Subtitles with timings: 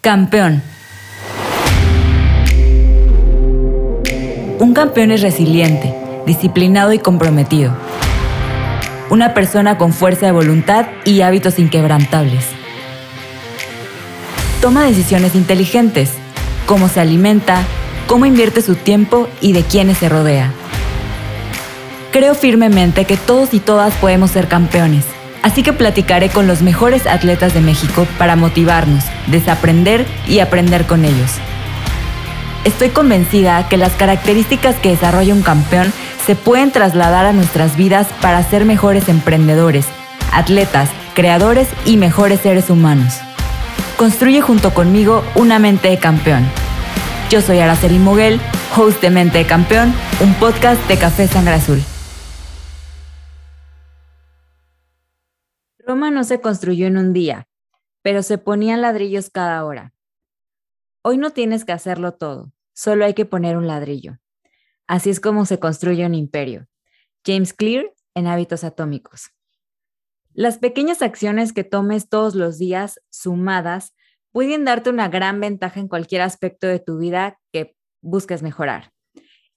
[0.00, 0.62] Campeón.
[4.60, 5.92] Un campeón es resiliente,
[6.24, 7.72] disciplinado y comprometido.
[9.10, 12.44] Una persona con fuerza de voluntad y hábitos inquebrantables.
[14.62, 16.12] Toma decisiones inteligentes,
[16.66, 17.64] cómo se alimenta,
[18.06, 20.52] cómo invierte su tiempo y de quiénes se rodea.
[22.12, 25.04] Creo firmemente que todos y todas podemos ser campeones,
[25.48, 31.06] así que platicaré con los mejores atletas de México para motivarnos, desaprender y aprender con
[31.06, 31.32] ellos.
[32.64, 35.90] Estoy convencida que las características que desarrolla un campeón
[36.26, 39.86] se pueden trasladar a nuestras vidas para ser mejores emprendedores,
[40.34, 43.14] atletas, creadores y mejores seres humanos.
[43.96, 46.46] Construye junto conmigo una mente de campeón.
[47.30, 48.38] Yo soy Araceli Moguel,
[48.76, 51.82] host de Mente de Campeón, un podcast de Café Sangre Azul.
[55.88, 57.48] Roma no se construyó en un día,
[58.02, 59.94] pero se ponían ladrillos cada hora.
[61.00, 64.18] Hoy no tienes que hacerlo todo, solo hay que poner un ladrillo.
[64.86, 66.68] Así es como se construye un imperio.
[67.24, 69.30] James Clear en Hábitos Atómicos.
[70.34, 73.94] Las pequeñas acciones que tomes todos los días, sumadas,
[74.30, 78.92] pueden darte una gran ventaja en cualquier aspecto de tu vida que busques mejorar.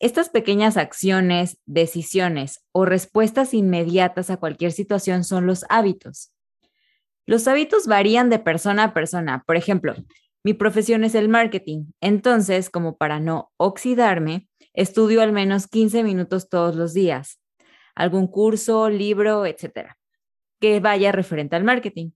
[0.02, 6.34] Estas pequeñas acciones, decisiones o respuestas inmediatas a cualquier situación son los hábitos.
[7.28, 9.44] Los hábitos varían de persona a persona.
[9.46, 9.94] Por ejemplo,
[10.44, 16.50] mi profesión es el marketing, entonces, como para no oxidarme, estudio al menos 15 minutos
[16.50, 17.40] todos los días,
[17.94, 20.00] algún curso, libro, etcétera,
[20.60, 22.10] que vaya referente al marketing.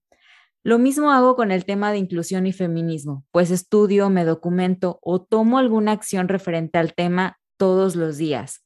[0.64, 5.22] Lo mismo hago con el tema de inclusión y feminismo, pues estudio, me documento o
[5.22, 8.64] tomo alguna acción referente al tema todos los días.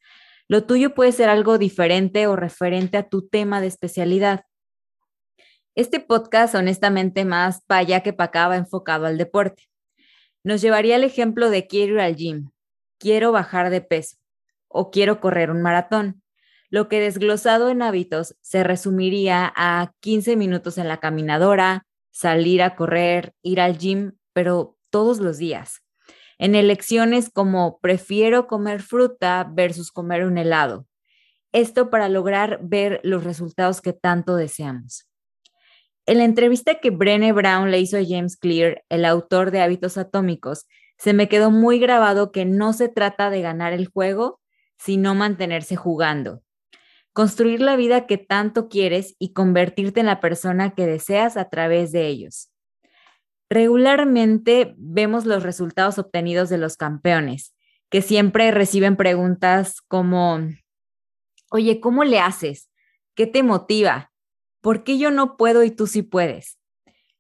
[0.48, 4.46] Lo tuyo puede ser algo diferente o referente a tu tema de especialidad.
[5.76, 9.70] Este podcast, honestamente, más para allá que para acá va enfocado al deporte.
[10.44, 12.50] Nos llevaría el ejemplo de quiero ir al gym,
[12.98, 14.18] quiero bajar de peso
[14.68, 16.24] o quiero correr un maratón
[16.70, 22.76] lo que desglosado en hábitos se resumiría a 15 minutos en la caminadora, salir a
[22.76, 25.82] correr, ir al gym, pero todos los días.
[26.40, 30.88] En elecciones como prefiero comer fruta versus comer un helado.
[31.52, 35.08] Esto para lograr ver los resultados que tanto deseamos.
[36.08, 39.98] En la entrevista que Brené Brown le hizo a James Clear, el autor de Hábitos
[39.98, 40.66] Atómicos,
[40.98, 44.42] se me quedó muy grabado que no se trata de ganar el juego,
[44.78, 46.42] sino mantenerse jugando
[47.20, 51.92] construir la vida que tanto quieres y convertirte en la persona que deseas a través
[51.92, 52.50] de ellos.
[53.50, 57.56] Regularmente vemos los resultados obtenidos de los campeones,
[57.90, 60.40] que siempre reciben preguntas como,
[61.50, 62.70] oye, ¿cómo le haces?
[63.16, 64.12] ¿Qué te motiva?
[64.62, 66.60] ¿Por qué yo no puedo y tú sí puedes?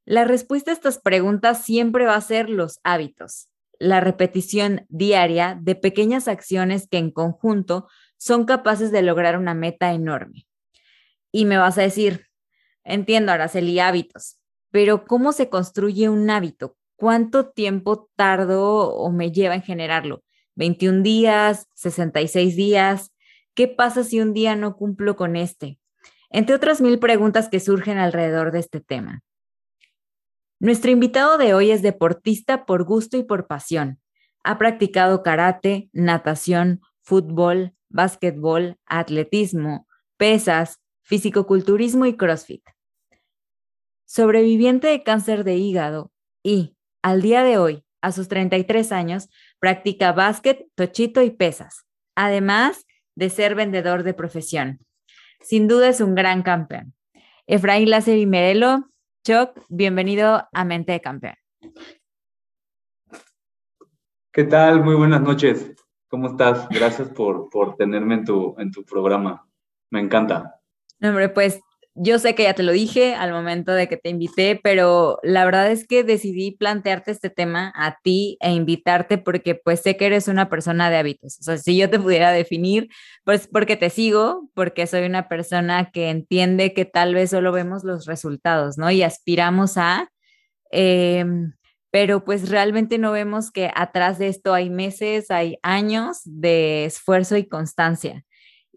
[0.05, 5.75] La respuesta a estas preguntas siempre va a ser los hábitos, la repetición diaria de
[5.75, 10.47] pequeñas acciones que en conjunto son capaces de lograr una meta enorme.
[11.31, 12.27] Y me vas a decir,
[12.83, 14.38] entiendo, Araceli, hábitos,
[14.71, 16.77] pero ¿cómo se construye un hábito?
[16.95, 20.23] ¿Cuánto tiempo tardo o me lleva en generarlo?
[20.55, 21.67] ¿21 días?
[21.75, 23.11] ¿66 días?
[23.53, 25.79] ¿Qué pasa si un día no cumplo con este?
[26.29, 29.21] Entre otras mil preguntas que surgen alrededor de este tema.
[30.59, 33.99] Nuestro invitado de hoy es deportista por gusto y por pasión.
[34.43, 39.87] Ha practicado karate, natación, fútbol, básquetbol, atletismo,
[40.17, 42.63] pesas, fisicoculturismo y CrossFit.
[44.11, 46.11] Sobreviviente de cáncer de hígado
[46.41, 52.87] y, al día de hoy, a sus 33 años, practica básquet, tochito y pesas, además
[53.15, 54.79] de ser vendedor de profesión.
[55.41, 56.95] Sin duda es un gran campeón.
[57.45, 58.89] Efraín Láser y Merelo,
[59.23, 61.35] Choc, bienvenido a Mente de Campeón.
[64.31, 64.83] ¿Qué tal?
[64.83, 65.75] Muy buenas noches.
[66.07, 66.67] ¿Cómo estás?
[66.69, 69.47] Gracias por, por tenerme en tu, en tu programa.
[69.91, 70.59] Me encanta.
[70.99, 71.61] hombre, pues
[71.95, 75.43] yo sé que ya te lo dije al momento de que te invité, pero la
[75.45, 80.05] verdad es que decidí plantearte este tema a ti e invitarte porque pues sé que
[80.05, 81.37] eres una persona de hábitos.
[81.39, 82.89] O sea, si yo te pudiera definir,
[83.25, 87.83] pues porque te sigo, porque soy una persona que entiende que tal vez solo vemos
[87.83, 88.91] los resultados, ¿no?
[88.91, 90.09] Y aspiramos a...
[90.71, 91.53] Em,
[91.91, 97.35] pero pues realmente no vemos que atrás de esto hay meses, hay años de esfuerzo
[97.37, 98.23] y constancia.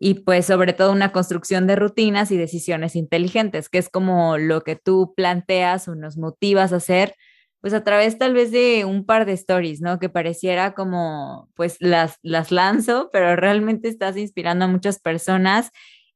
[0.04, 4.62] Y pues sobre todo una construcción de rutinas y decisiones inteligentes, que es como lo
[4.62, 7.14] que tú planteas o nos motivas a hacer,
[7.60, 10.00] pues a través tal vez de un par de stories, ¿no?
[10.00, 15.70] Que pareciera como, pues las, las lanzo, pero realmente estás inspirando a muchas personas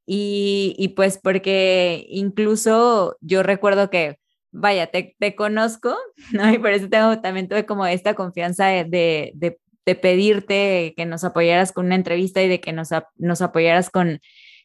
[0.05, 4.19] y, y pues porque incluso yo recuerdo que
[4.51, 5.97] vaya, te, te conozco,
[6.33, 6.53] ¿no?
[6.53, 9.61] Y por eso tengo, también tuve como esta confianza de, de, de
[9.95, 14.21] pedirte que nos apoyaras con una entrevista y de que nos, apoyaras con,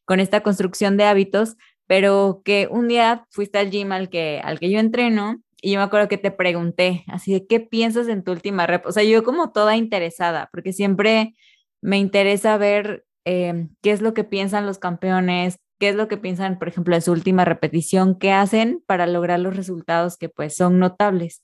[0.07, 1.55] esta construcción de hábitos,
[1.87, 5.79] pero que un día fuiste al gym al que, al que yo entreno y yo
[5.79, 8.85] me acuerdo que te pregunté así de qué piensas en tu última rep.
[8.85, 11.33] O sea, yo como toda interesada, porque siempre
[11.81, 16.17] me interesa ver eh, qué es lo que piensan los campeones, qué es lo que
[16.17, 20.55] piensan, por ejemplo, en su última repetición, qué hacen para lograr los resultados que pues
[20.55, 21.43] son notables.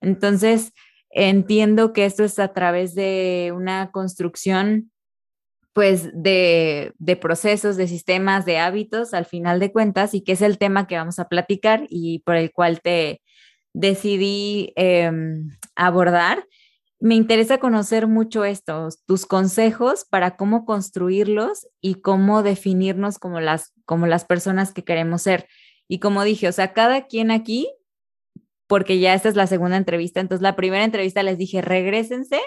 [0.00, 0.72] Entonces,
[1.14, 4.90] entiendo que esto es a través de una construcción
[5.72, 10.56] pues de, procesos, de sistemas, de hábitos al final de cuentas y que es el
[10.56, 13.20] tema que vamos a platicar y por el cual te
[13.72, 16.46] decidí em, abordar.
[17.00, 23.72] Me interesa conocer mucho estos, tus consejos para cómo construirlos y cómo definirnos como las,
[23.84, 25.48] como las personas que queremos ser.
[25.88, 27.68] Y como dije, o sea, cada quien aquí,
[28.66, 32.40] porque ya esta es la segunda entrevista, entonces la primera entrevista les dije, regresense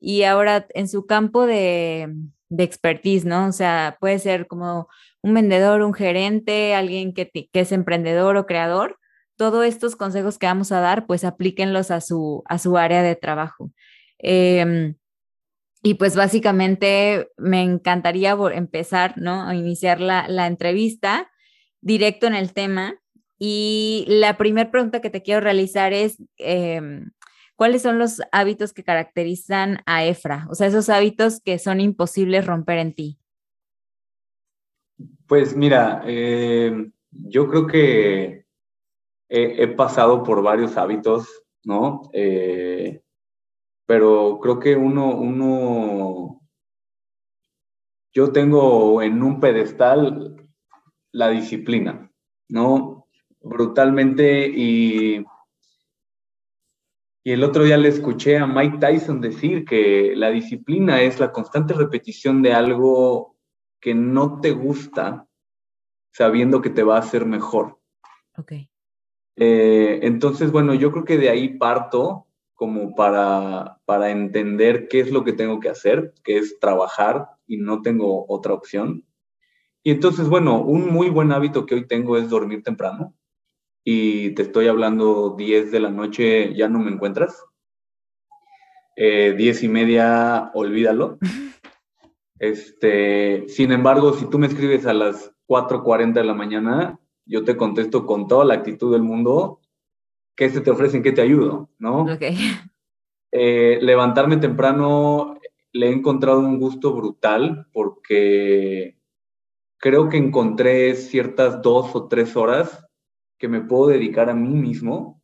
[0.00, 2.14] y ahora en su campo de,
[2.48, 3.48] de expertise, ¿no?
[3.48, 4.88] O sea, puede ser como
[5.22, 8.98] un vendedor, un gerente, alguien que, que es emprendedor o creador.
[9.36, 13.16] Todos estos consejos que vamos a dar, pues aplíquenlos a su, a su área de
[13.16, 13.70] trabajo.
[14.18, 14.96] Em,
[15.82, 19.46] y pues básicamente me encantaría empezar, ¿no?
[19.46, 21.30] A iniciar la, la entrevista
[21.80, 22.96] directo en el tema.
[23.38, 27.10] Y la primera pregunta que te quiero realizar es, em,
[27.56, 30.46] ¿cuáles son los hábitos que caracterizan a Efra?
[30.50, 33.18] O sea, esos hábitos que son imposibles romper en ti.
[35.26, 38.44] Pues mira, eh, yo creo que
[39.28, 42.10] he, pasado por varios hábitos, ¿no?
[42.12, 43.02] Eh,
[43.86, 46.40] pero creo que uno,
[48.12, 50.48] yo tengo en un pedestal
[51.12, 52.10] la disciplina,
[52.48, 52.97] ¿no?
[53.48, 55.24] Brutalmente y,
[57.24, 61.32] y el otro día le escuché a Mike Tyson decir que la disciplina es la
[61.32, 63.36] constante repetición de algo
[63.80, 65.26] que no te gusta
[66.12, 67.78] sabiendo que te va a hacer mejor.
[68.36, 68.52] Ok.
[69.36, 75.10] Eh, entonces, bueno, yo creo que de ahí parto como para, para entender qué es
[75.10, 79.06] lo que tengo que hacer, que es trabajar y no tengo otra opción.
[79.82, 83.14] Y entonces, bueno, un muy buen hábito que hoy tengo es dormir temprano.
[83.90, 87.42] Y te estoy hablando 10 de la noche, ya no me encuentras.
[88.96, 91.18] Eh, 10 y media, olvídalo.
[92.40, 97.56] Este, sin embargo, si tú me escribes a las 4.40 de la mañana, yo te
[97.56, 99.58] contesto con toda la actitud del mundo
[100.36, 101.02] ¿qué se te ofrecen?
[101.02, 101.68] ¿Qué te ayudo?
[101.78, 102.06] ¿No?
[103.30, 105.38] Eh, levantarme temprano
[105.72, 108.96] le he encontrado un gusto brutal porque
[109.76, 112.87] creo que encontré ciertas dos o tres horas
[113.38, 115.22] que me puedo dedicar a mí mismo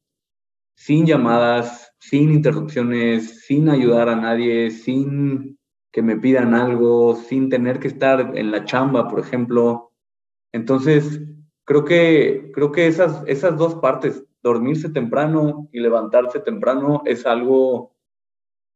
[0.76, 5.58] sin llamadas, sin interrupciones, sin ayudar a nadie, sin
[5.92, 9.92] que me pidan algo, sin tener que estar en la chamba, por ejemplo.
[10.52, 11.20] Entonces,
[11.64, 17.94] creo que, creo que esas, esas dos partes, dormirse temprano y levantarse temprano es algo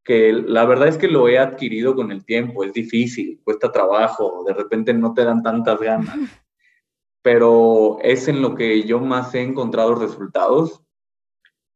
[0.03, 4.43] que la verdad es que lo he adquirido con el tiempo, es difícil, cuesta trabajo,
[4.43, 6.15] de repente no te dan tantas ganas,
[7.21, 10.83] pero es en lo que yo más he encontrado resultados,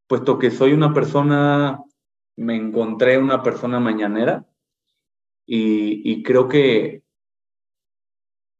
[0.08, 1.84] puesto que soy una persona,
[2.36, 4.48] me encontré una persona mañanera
[5.46, 7.04] y, y creo que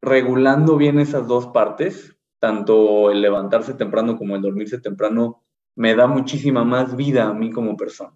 [0.02, 5.44] regulando bien esas dos partes, tanto el levantarse temprano como el dormirse temprano,
[5.76, 8.14] me da muchísima más vida a mí como persona.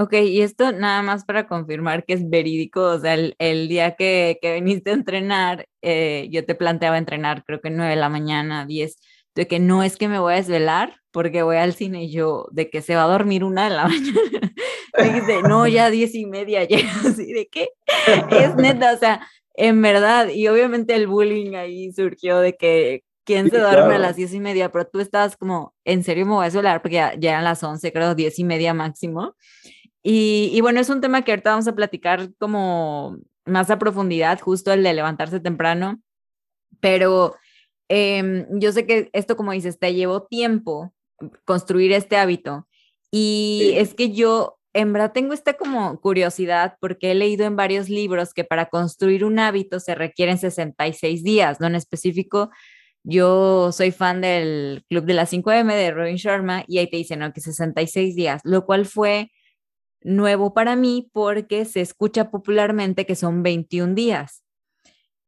[0.00, 4.38] Ok, y esto nada más para confirmar que es verídico, o sea, el, día que,
[4.40, 8.64] que, viniste a entrenar, eh, yo te planteaba entrenar creo que 9 de la mañana,
[8.64, 8.96] 10,
[9.34, 12.46] de que no es que me voy a desvelar porque voy al cine y yo,
[12.52, 14.54] de que se va a dormir una de la mañana,
[15.02, 17.70] dijiste, no, ya diez y media, ya, así de que
[18.30, 23.50] es neta, o sea, en verdad, y obviamente el bullying ahí surgió de que quién
[23.50, 26.42] se duerme a las diez y media, pero tú estabas como, en serio me voy
[26.42, 29.34] a desvelar porque ya, eran las once, creo, diez y media máximo.
[30.10, 34.40] Y, y, bueno, es un tema que ahorita vamos a platicar como más a profundidad,
[34.40, 36.00] justo el de levantarse temprano,
[36.80, 37.36] pero
[37.90, 40.94] eh, yo sé que esto, como dices, te llevó tiempo
[41.44, 42.66] construir este hábito.
[43.10, 47.90] Y es que yo en verdad tengo esta como curiosidad porque he leído en varios
[47.90, 51.66] libros que para construir un hábito se requieren 66 días, ¿no?
[51.66, 52.48] En específico,
[53.02, 57.18] yo soy fan del Club de las 5M de Robin Sharma y ahí te dicen,
[57.18, 57.30] ¿no?
[57.34, 59.30] Que 66 días, lo cual fue
[60.02, 64.44] nuevo para mí porque se escucha popularmente que son 21 días.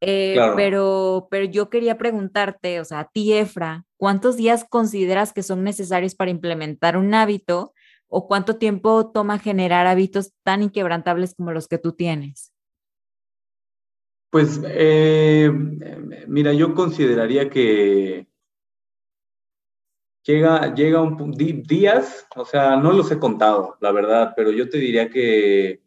[0.03, 5.43] Eh, pero, pero yo quería preguntarte, o sea, a ti, Efra, ¿cuántos días consideras que
[5.43, 7.75] son necesarios para implementar un hábito
[8.09, 12.53] o cuánto tiempo toma generar hábitos tan inquebrantables como los que tú tienes?
[14.31, 15.51] Pues, eh,
[16.29, 18.30] mira, yo consideraría que
[20.25, 24.79] llega, llega un días, o sea, no los he contado, la verdad, pero yo te
[24.79, 25.83] diría que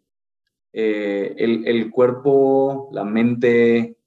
[0.73, 3.97] eh, el, cuerpo, la mente,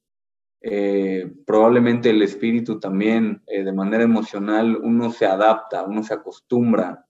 [0.61, 7.07] eh, probablemente el espíritu también, de manera emocional, uno se adapta, uno se acostumbra,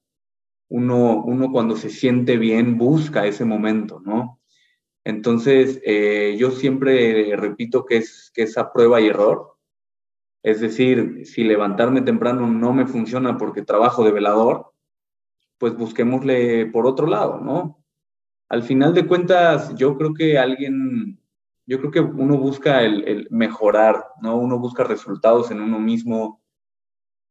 [0.69, 4.41] uno, uno cuando se siente bien busca ese momento, ¿no?
[5.07, 9.56] Entonces, eh, yo siempre repito que es, que esa prueba y error.
[10.47, 14.71] Es decir, si levantarme temprano no me funciona porque trabajo de velador,
[15.59, 17.83] pues busquémosle por otro lado, ¿no?
[18.49, 21.19] Al final de cuentas, yo creo que alguien,
[21.67, 24.37] yo creo que uno busca el, mejorar, ¿no?
[24.37, 26.41] Uno busca resultados en uno mismo.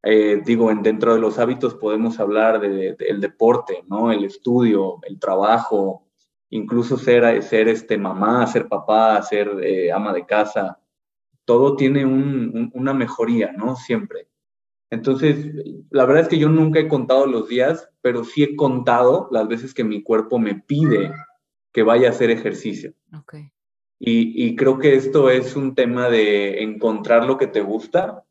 [0.03, 4.11] Eh, digo, en, dentro de los hábitos podemos hablar del de, deporte, ¿no?
[4.11, 6.05] El estudio, el trabajo,
[6.49, 10.81] incluso ser, ser este, mamá, ser papá, ser eh, ama de casa,
[11.45, 13.75] todo tiene una mejoría, ¿no?
[13.75, 14.27] Siempre.
[14.89, 15.51] Entonces,
[15.89, 19.47] la verdad es que yo nunca he contado los días, pero sí he contado las
[19.47, 21.11] veces que mi cuerpo me pide
[21.71, 22.93] que vaya a hacer ejercicio.
[23.21, 23.51] Okay.
[23.99, 28.23] Y, creo que esto es un tema de encontrar lo que te gusta.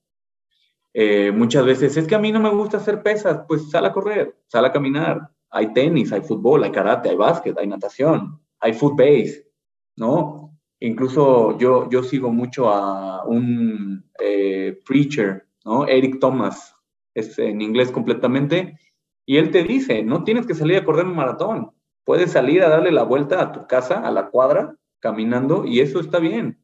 [0.92, 3.92] Eh, muchas veces es que a mí no me gusta hacer pesas, pues sal a
[3.92, 8.72] correr, sal a caminar, hay tenis, hay fútbol, hay karate, hay básquet, hay natación, hay
[8.74, 9.48] foot base,
[9.96, 10.43] ¿no?
[10.84, 15.86] Incluso yo, yo sigo mucho a un eh, preacher, ¿no?
[15.86, 16.76] Eric Thomas,
[17.14, 18.78] es en inglés completamente,
[19.24, 21.70] y él te dice, no tienes que salir a correr un maratón,
[22.04, 26.00] puedes salir a darle la vuelta a tu casa, a la cuadra, caminando, y eso
[26.00, 26.62] está bien.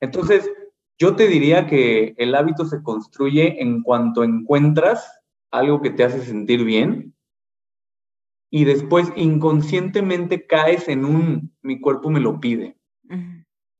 [0.00, 0.50] Entonces,
[0.98, 6.20] yo te diría que el hábito se construye en cuanto encuentras algo que te hace
[6.20, 7.14] sentir bien
[8.50, 12.76] y después inconscientemente caes en un, mi cuerpo me lo pide.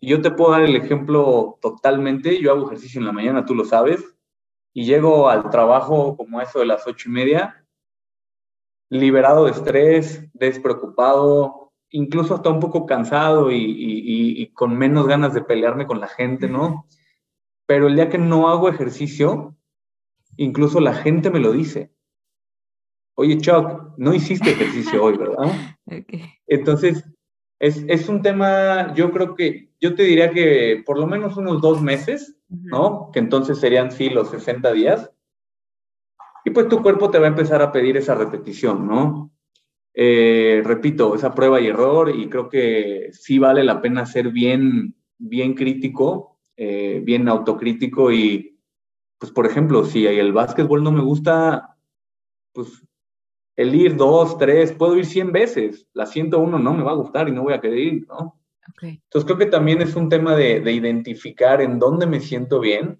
[0.00, 3.54] Y yo te puedo dar el ejemplo totalmente, yo hago ejercicio en la mañana, tú
[3.54, 4.04] lo sabes,
[4.72, 7.66] y llego al trabajo como eso de las ocho y media,
[8.88, 15.34] liberado de estrés, despreocupado, incluso hasta un poco cansado y, y, y con menos ganas
[15.34, 16.87] de pelearme con la gente, ¿no?
[17.66, 19.56] Pero el día que no hago ejercicio,
[20.37, 21.92] incluso la gente me lo dice
[23.20, 25.52] oye Chuck, no hiciste ejercicio hoy, ¿verdad?
[26.46, 27.04] Entonces,
[27.61, 31.83] es, un tema, yo creo que, yo te diría que por lo menos unos dos
[31.83, 33.11] meses, ¿no?
[33.12, 35.11] Que entonces serían sí los 60 días.
[36.45, 39.31] Y pues tu cuerpo te va a empezar a pedir esa repetición, ¿no?
[39.93, 44.95] Eh, repito, esa prueba y error y creo que sí vale la pena ser bien,
[45.19, 48.59] bien crítico, eh, bien autocrítico y,
[49.19, 51.76] pues por ejemplo, si el básquetbol no me gusta,
[52.55, 52.87] pues
[53.61, 57.29] el ir dos, tres, puedo ir cien veces, la 101 no me va a gustar
[57.29, 58.40] y no voy a querer ir, ¿no?
[58.81, 62.97] Entonces creo que también es un tema de, identificar en dónde me siento bien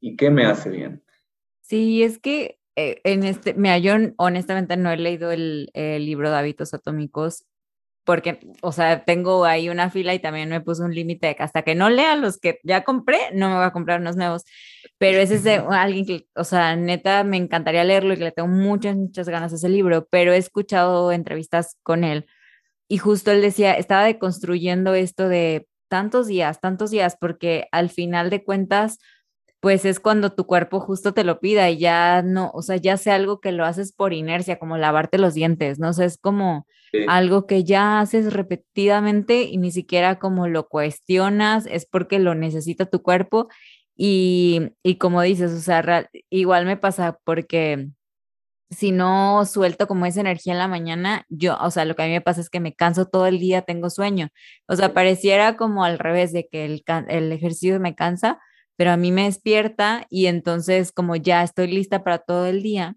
[0.00, 1.04] y qué me hace bien.
[1.60, 6.28] Sí, es que eh, en este, mira, yo honestamente no he leído el, el, libro
[6.28, 7.44] de hábitos atómicos
[8.04, 11.42] porque, o sea, tengo ahí una fila y también me puse un límite de que
[11.42, 14.44] hasta que no lea los que ya compré, no me voy a comprar unos nuevos.
[14.98, 18.32] Pero ese es de alguien que, o sea, neta, me encantaría leerlo y que le
[18.32, 22.26] tengo muchas, muchas ganas a ese libro, pero he escuchado entrevistas con él
[22.88, 28.30] y justo él decía, estaba deconstruyendo esto de tantos días, tantos días, porque al final
[28.30, 28.98] de cuentas,
[29.60, 32.96] pues es cuando tu cuerpo justo te lo pida y ya no, o sea, ya
[32.96, 35.92] sea algo que lo haces por inercia, como lavarte los dientes, ¿no?
[35.92, 36.66] sé, es como
[37.08, 42.86] algo que ya haces repetidamente y ni siquiera como lo cuestionas, es porque lo necesita
[42.86, 43.48] tu cuerpo
[43.96, 47.88] y, y como dices, o sea, igual me pasa porque
[48.70, 52.06] si no suelto como esa energía en la mañana, yo, o sea, lo que a
[52.06, 54.28] mí me pasa es que me canso todo el día, tengo sueño.
[54.66, 58.40] O sea, pareciera como al revés de que el, el ejercicio me cansa,
[58.76, 62.96] pero a mí me despierta y entonces como ya estoy lista para todo el día,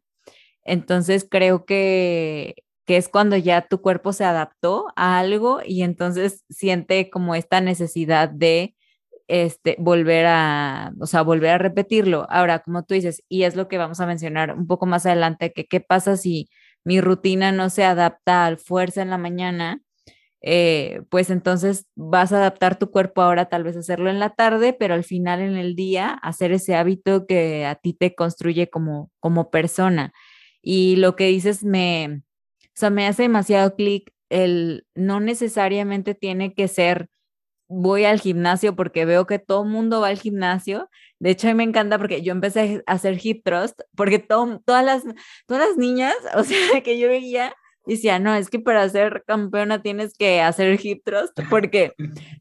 [0.64, 2.56] entonces creo que,
[2.88, 7.62] que es cuando ya tu cuerpo se adaptó a algo y entonces siente como esta
[7.62, 8.76] necesidad de
[9.28, 12.26] este, volver a, o sea, volver a repetirlo.
[12.30, 15.52] Ahora, como tú dices, y es lo que vamos a mencionar un poco más adelante,
[15.54, 16.50] que qué pasa si
[16.86, 19.82] mi rutina no se adapta al fuerza en la mañana,
[20.42, 24.74] eh, pues entonces vas a adaptar tu cuerpo ahora tal vez hacerlo en la tarde,
[24.74, 29.12] pero al final en el día hacer ese hábito que a ti te construye como,
[29.20, 30.14] como persona.
[30.62, 32.22] Y lo que dices me,
[32.80, 37.10] sea, me hace demasiado clic, el no necesariamente tiene que ser
[37.70, 40.90] voy al gimnasio porque veo que todo el mundo va al gimnasio.
[41.20, 44.86] De hecho, a mí me encanta porque yo empecé a hacer hip thrust porque todas,
[44.86, 45.04] las,
[45.46, 47.54] todas las niñas, o sea, que yo veía,
[47.86, 51.94] decía, no, es que para ser campeona tienes que hacer hip thrust porque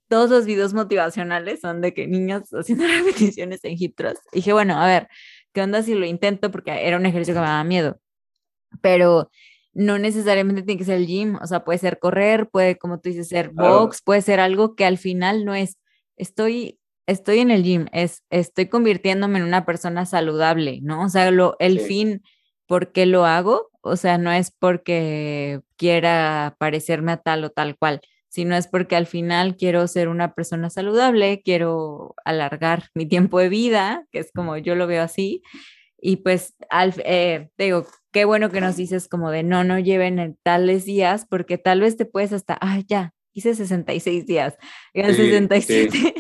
[0.09, 4.23] todos los videos motivacionales son de que niños haciendo repeticiones en hip thrust.
[4.33, 5.09] Y dije, bueno, a ver,
[5.53, 6.51] ¿qué onda si lo intento?
[6.51, 7.99] Porque era un ejercicio que me daba miedo.
[8.83, 9.31] Pero
[9.77, 13.11] no necesariamente tiene que ser el gym, o sea, puede ser correr, puede, como tú
[13.11, 15.77] dices, ser box, puede ser algo que al final no es,
[16.17, 21.05] estoy, estoy en el gym, es, estoy convirtiéndome en una persona saludable, ¿no?
[21.05, 22.23] O sea, lo, el fin,
[22.67, 23.69] ¿por qué lo hago?
[23.83, 28.97] O sea, no es porque quiera parecerme a tal o tal cual, sino es porque
[28.97, 34.33] al final quiero ser una persona saludable, quiero alargar mi tiempo de vida, que es
[34.35, 35.43] como yo lo veo así,
[35.99, 37.87] y pues, al, eh, digo,
[38.17, 41.83] qué bueno que nos dices como de no, no lleven en tales días, porque tal
[41.83, 44.57] vez te puedes hasta, ay, ya, hice 66 días,
[44.95, 46.15] y al 67,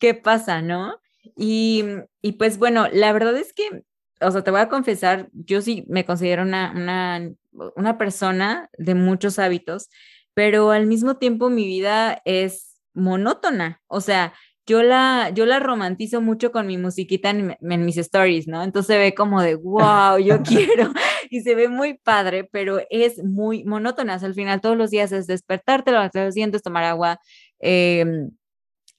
[0.00, 0.96] ¿qué pasa, no?
[1.36, 1.84] Y,
[2.20, 3.84] y, pues bueno, la verdad es que,
[4.20, 7.30] o sea, te voy a confesar, yo sí me considero una, una,
[7.76, 9.88] una persona de muchos hábitos,
[10.34, 14.34] pero al mismo tiempo mi vida es monótona, o sea,
[14.70, 18.62] yo la, yo la romantizo mucho con mi musiquita en, mis stories, ¿no?
[18.62, 20.92] Entonces se ve como de, wow, yo quiero,
[21.30, 24.14] y se ve muy padre, pero es muy monótona.
[24.14, 27.20] al final todos los días es despertarte, lo los dientes, tomar agua
[27.60, 28.30] em,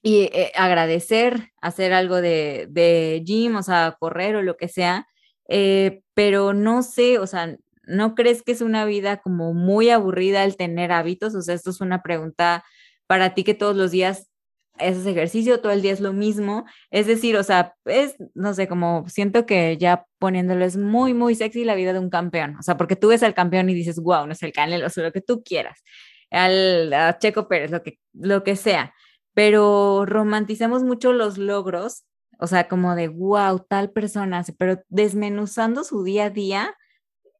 [0.02, 5.06] y eh, agradecer, hacer algo de, de, gym, o sea, correr o lo que sea,
[5.48, 10.44] eh, pero no sé, o sea, ¿no crees que es una vida como muy aburrida
[10.44, 11.34] el tener hábitos?
[11.34, 12.64] O sea, esto es una pregunta
[13.06, 14.31] para ti que todos los días
[14.78, 16.64] ese ejercicio, todo el día es lo mismo.
[16.90, 21.34] Es decir, o sea, es, no sé, como siento que ya poniéndolo es muy, muy
[21.34, 22.56] sexy la vida de un campeón.
[22.58, 25.00] O sea, porque tú ves al campeón y dices, wow, no es el Canelo, o
[25.00, 25.82] lo que tú quieras.
[26.30, 28.94] Al Checo Pérez, lo que, lo que sea.
[29.34, 32.04] Pero romantizamos mucho los logros,
[32.38, 36.74] o sea, como de, wow, tal persona, pero desmenuzando su día a día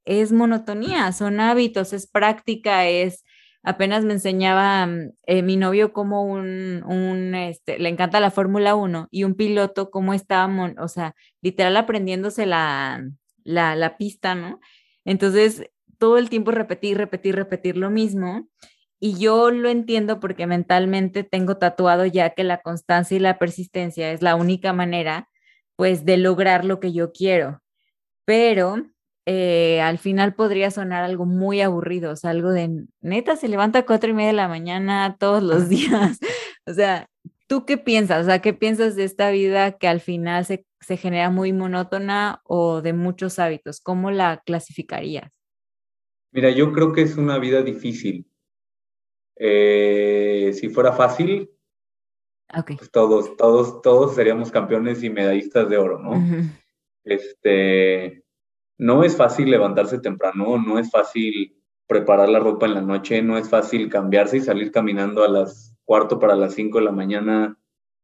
[0.04, 3.24] es monotonía, son hábitos, es práctica, es
[3.62, 8.74] apenas me enseñaba mm, eh, mi novio como un, un este, le encanta la Fórmula
[8.74, 13.04] 1 y un piloto cómo estaba, o sea, literal aprendiéndose la,
[13.44, 14.60] la, la pista, ¿no?
[15.04, 15.64] Entonces,
[15.98, 18.48] todo el tiempo repetir, repetir, repetir lo mismo.
[19.00, 24.12] Y yo lo entiendo porque mentalmente tengo tatuado ya que la constancia y la persistencia
[24.12, 25.28] es la única manera,
[25.76, 27.62] pues, de lograr lo que yo quiero.
[28.24, 28.86] Pero
[29.26, 33.80] eh, al final podría sonar algo muy aburrido, o sea, algo de neta se levanta
[33.80, 36.18] a cuatro y media de la mañana todos los días.
[36.66, 37.08] o sea,
[37.46, 38.22] ¿tú qué piensas?
[38.22, 40.64] O sea, ¿qué piensas de esta vida que al final se,
[40.96, 43.80] genera muy monótona o de muchos hábitos?
[43.80, 45.30] ¿Cómo la clasificarías?
[46.32, 48.26] Mira, yo creo que es una vida difícil.
[49.36, 51.50] Eh, si fuera fácil,
[52.66, 56.22] pues todos, todos, todos seríamos campeones y medallistas de oro, ¿no?
[57.04, 58.21] Este,
[58.82, 61.54] no es fácil levantarse temprano, no es fácil
[61.86, 65.76] preparar la ropa en la noche, no es fácil cambiarse y salir caminando a las
[65.84, 67.56] cuarto para las cinco de la mañana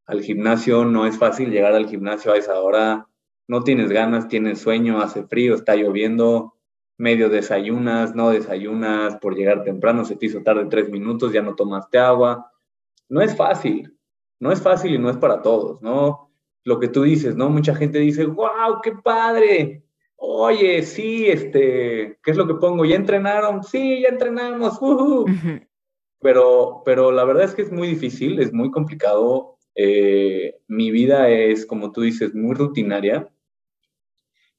[0.06, 3.08] al gimnasio, no es fácil llegar al gimnasio a esa hora,
[3.48, 6.54] no tienes ganas, tienes sueño, hace frío, está lloviendo,
[6.96, 11.56] medio desayunas, no desayunas, por llegar temprano se te hizo tarde tres minutos, ya no
[11.56, 12.52] tomaste agua.
[13.08, 13.98] No es fácil,
[14.38, 16.30] no es fácil y no es para todos, ¿no?
[16.62, 17.50] Lo que tú dices, ¿no?
[17.50, 19.82] Mucha gente dice, wow, qué padre,
[20.18, 22.85] oye, sí, este, ¿qué es lo que pongo?
[22.85, 23.62] ¿Ya entrenaron?
[23.62, 24.78] Sí, ya entrenamos.
[26.20, 29.59] pero, pero la verdad es que es muy difícil, es muy complicado.
[29.74, 33.28] Eh, mi vida es, como tú dices, muy rutinaria.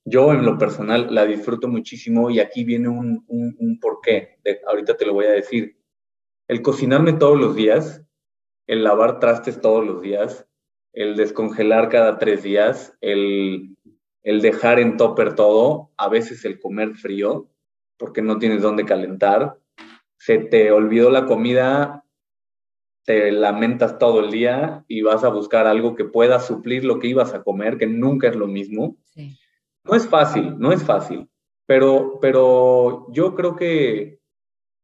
[0.06, 4.40] Yo en lo personal la disfruto muchísimo y aquí viene un, un, porqué.
[4.66, 5.78] ahorita te lo voy a decir.
[6.48, 8.04] El cocinarme todos los días,
[8.66, 10.48] el lavar trastes todos los días,
[10.94, 13.78] el descongelar cada tres días, el
[14.24, 17.50] el dejar en topper todo, a veces el comer frío,
[17.98, 19.58] porque no tienes dónde calentar,
[20.18, 22.04] se te olvidó la comida,
[23.06, 27.08] te lamentas todo el día y vas a buscar algo que pueda suplir lo que
[27.08, 28.98] ibas a comer, que nunca es lo mismo.
[29.84, 31.28] No es fácil, no es fácil,
[31.66, 34.20] pero, pero yo creo que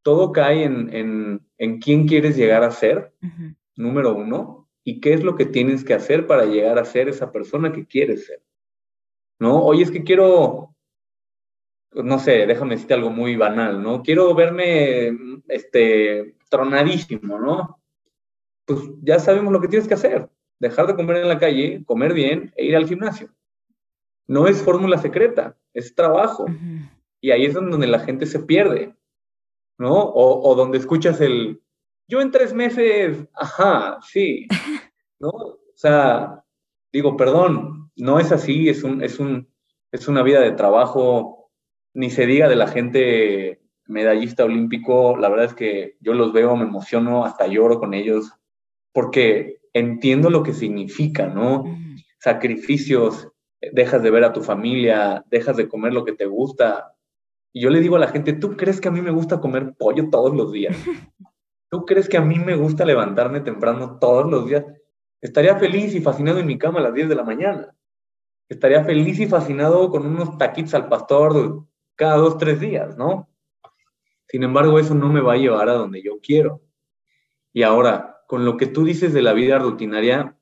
[0.02, 3.14] todo cae en, en, quién quieres llegar a ser,
[3.76, 7.32] número uno, y qué es lo que tienes que hacer para llegar a ser esa
[7.32, 8.42] persona que quieres ser.
[9.40, 9.64] ¿No?
[9.64, 10.76] Oye, es que quiero,
[11.92, 14.02] no sé, déjame decirte algo muy banal, ¿no?
[14.02, 15.18] Quiero verme,
[15.48, 17.82] este, tronadísimo, ¿no?
[18.66, 20.30] Pues ya sabemos lo que tienes que hacer.
[20.60, 23.30] Dejar de comer en la calle, comer bien e ir al gimnasio.
[24.28, 26.46] No es fórmula secreta, es trabajo.
[27.22, 28.96] Y ahí es donde la gente se pierde,
[29.78, 29.94] ¿no?
[29.94, 31.62] O, o donde escuchas el,
[32.08, 34.48] yo en tres meses, ajá, sí,
[35.20, 35.30] ¿no?
[35.30, 36.44] O sea,
[36.92, 39.50] digo, perdón, no es así, es, un, es, un,
[39.92, 41.52] es una vida de trabajo,
[41.94, 46.56] ni se diga de la gente medallista olímpico, la verdad es que yo los veo,
[46.56, 48.34] me emociono, hasta lloro con ellos,
[48.92, 51.66] porque entiendo lo que significa, ¿no?
[52.20, 53.30] Sacrificios,
[53.74, 56.96] dejas de ver a tu familia, dejas de comer lo que te gusta.
[57.54, 59.74] Y yo le digo a la gente, ¿tú crees que a mí me gusta comer
[59.78, 60.76] pollo todos los días?
[61.70, 64.66] ¿Tú crees que a mí me gusta levantarme temprano todos los días?
[65.22, 67.75] Estaría feliz y fascinado en mi cama a las 10 de la mañana.
[68.48, 73.30] Estaría feliz y fascinado con unos taquitos al pastor cada dos, tres días, ¿no?
[74.28, 76.62] Sin embargo, eso no me va a llevar a donde yo quiero.
[77.54, 80.38] Y ahora, con lo que tú dices de la vida rutinaria,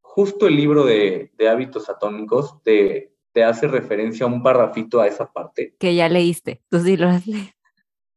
[0.00, 5.32] justo el libro de, hábitos atómicos te, te, hace referencia a un parrafito a esa
[5.32, 5.74] parte.
[5.78, 7.50] Que ya leíste, tú sí lo has leído.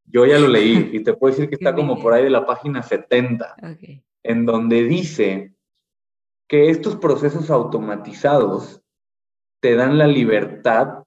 [0.06, 2.46] Yo ya lo leí y te puedo decir que está como por ahí de la
[2.46, 3.56] página 70,
[4.24, 5.56] en donde dice
[6.48, 8.85] que estos procesos automatizados
[9.66, 11.06] te dan la libertad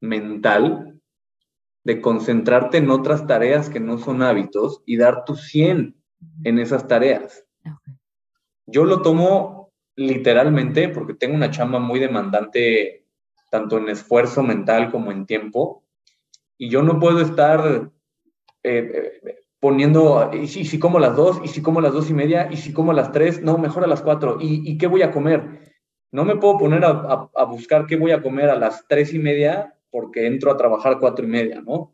[0.00, 0.98] mental
[1.84, 5.94] de concentrarte en otras tareas que no son hábitos y dar tu 100
[6.44, 7.44] en esas tareas.
[8.64, 13.04] Yo lo tomo literalmente porque tengo una chamba muy demandante
[13.50, 15.84] tanto en esfuerzo mental como en tiempo
[16.56, 17.90] y yo no puedo estar
[18.62, 18.90] eh,
[19.22, 22.48] eh, poniendo, y si, si, como las dos, y si como las dos y media,
[22.50, 25.75] y si como las tres, no, mejor a las cuatro, ¿y, qué voy a comer?
[26.12, 29.74] No me puedo poner a, buscar qué voy a comer a las tres y media
[29.90, 31.92] porque entro a trabajar cuatro y media, ¿no?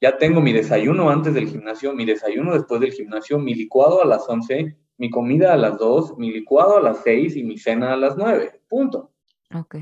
[0.00, 4.06] Ya tengo mi desayuno antes del gimnasio, mi desayuno después del gimnasio, mi licuado a
[4.06, 7.92] las once, mi comida a las dos, mi licuado a las seis y mi cena
[7.92, 9.10] a las nueve, punto.
[9.54, 9.76] Ok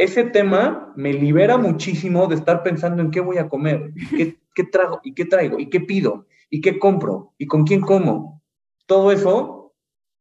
[0.00, 4.64] ese tema me libera muchísimo de estar pensando en qué voy a comer, qué, qué
[4.64, 8.42] trago y qué traigo y qué pido y qué compro y con quién como.
[8.86, 9.74] Todo eso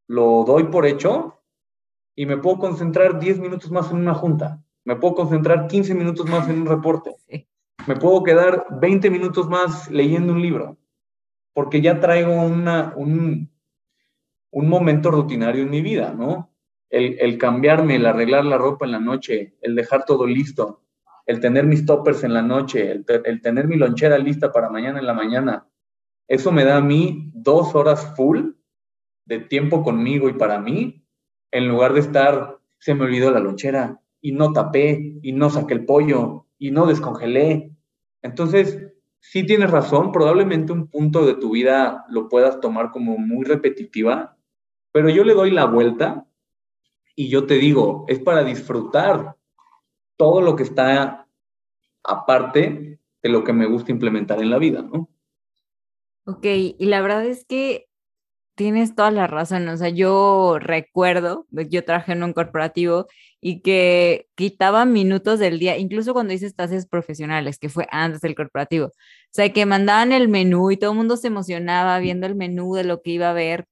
[0.08, 1.39] lo doy por hecho
[2.20, 6.30] y me puedo concentrar 10 minutos más en una junta, me puedo concentrar 15 minutos
[6.30, 7.16] más en un reporte,
[7.88, 10.78] me puedo quedar 20 minutos más leyendo un libro,
[11.54, 13.50] porque ya traigo una, un,
[14.52, 16.52] un momento rutinario en mi vida, ¿no?
[16.90, 20.82] el, cambiarme, el arreglar la ropa en la noche, el dejar todo listo,
[21.26, 25.08] el tener mis toppers en la noche, el, tener mi lonchera lista para mañana en
[25.08, 25.70] la mañana,
[26.28, 28.52] eso me da a mí dos horas full
[29.24, 30.99] de tiempo conmigo y para mí,
[31.52, 35.74] en lugar de estar, se me olvidó la lonchera y no tapé y no saqué
[35.74, 37.72] el pollo y no descongelé.
[38.22, 38.80] Entonces,
[39.20, 44.38] sí tienes razón, probablemente un punto de tu vida lo puedas tomar como muy repetitiva,
[44.92, 46.26] pero yo le doy la vuelta
[47.16, 49.36] y yo te digo, es para disfrutar
[50.16, 51.28] todo lo que está
[52.04, 55.10] aparte de lo que me gusta implementar en la vida, ¿no?
[56.26, 57.89] Ok, y la verdad es que
[58.60, 59.70] tienes toda la razón.
[59.70, 63.08] O sea, yo recuerdo, yo trabajé en un corporativo
[63.40, 68.36] y que quitaba minutos del día, incluso cuando hice estancias profesionales, que fue antes del
[68.36, 68.88] corporativo.
[68.88, 68.92] O
[69.32, 72.84] sea, que mandaban el menú y todo el mundo se emocionaba viendo el menú de
[72.84, 73.66] lo que iba a ver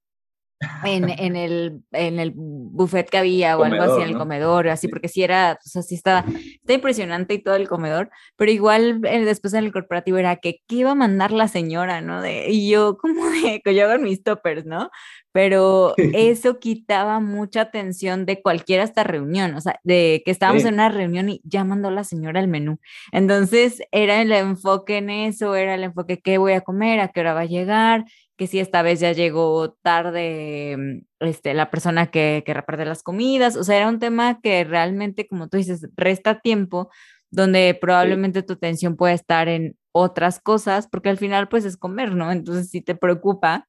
[0.84, 4.88] en, en, el, en el buffet que había o algo así en el comedor, así,
[4.88, 9.00] porque sí era, o sea, sí estaba, está impresionante y todo el comedor, pero igual
[9.04, 12.20] eh, después en el corporativo era que, ¿qué iba a mandar la señora, no?
[12.22, 14.90] De, y yo, como de, que yo hago mis toppers, ¿no?
[15.38, 20.74] Pero eso quitaba mucha atención de cualquier hasta reunión, o sea, de que estábamos en
[20.74, 22.80] una reunión y ya mandó la señora el menú.
[23.12, 26.98] Entonces era el enfoque en eso, era el enfoque, ¿qué voy a comer?
[26.98, 28.04] ¿A qué hora va a llegar?
[28.36, 33.02] que si esta vez ya llegó tarde mm, este, la persona que, que reparte las
[33.04, 36.88] comidas, o sea, era un tema que realmente, como tú dices, resta tiempo
[37.30, 42.14] donde probablemente tu atención puede estar en otras cosas, porque al final pues es comer,
[42.14, 42.30] ¿no?
[42.30, 43.66] Entonces sí te preocupa,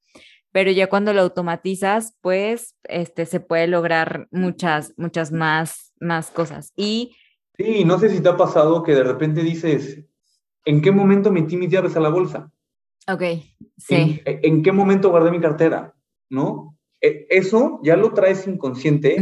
[0.52, 6.74] pero ya cuando lo automatizas, pues este, se puede lograr muchas, muchas más, más cosas.
[6.76, 7.16] Y...
[7.58, 10.06] Sí, no sé si te ha pasado que de repente dices,
[10.66, 12.52] ¿en qué momento metí mis llaves a la bolsa?
[13.08, 13.24] Ok,
[13.78, 14.22] sí.
[14.26, 15.94] ¿En, qué momento guardé mi cartera?
[16.30, 16.78] ¿No?
[17.02, 19.18] E, eso ya lo traes inconsciente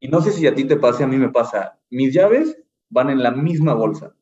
[0.00, 1.78] y no sé si a ti te pasa, a mí me pasa.
[1.90, 2.56] Mis llaves
[2.88, 4.14] van en la misma bolsa.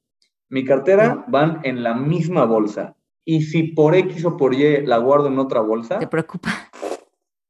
[0.49, 2.97] Mi cartera van en la misma bolsa.
[3.31, 5.99] Y si por X o por Y la guardo en otra bolsa.
[5.99, 6.71] ¿Te preocupa?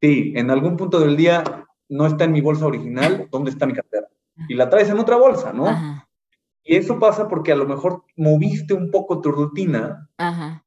[0.00, 1.44] Sí, en algún punto del día
[1.88, 4.08] no está en mi bolsa original, ¿dónde está mi cartera?
[4.48, 5.68] Y la traes en otra bolsa, ¿no?
[6.64, 10.66] Y eso pasa porque a lo mejor moviste un poco tu rutina Ajá.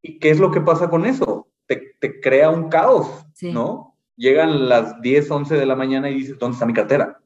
[0.00, 1.48] ¿Y qué es lo que pasa con eso?
[1.66, 3.94] Te, crea un caos, ¿no?
[4.16, 7.20] Llegan las 10, 11 de la mañana y dices, ¿dónde está mi cartera?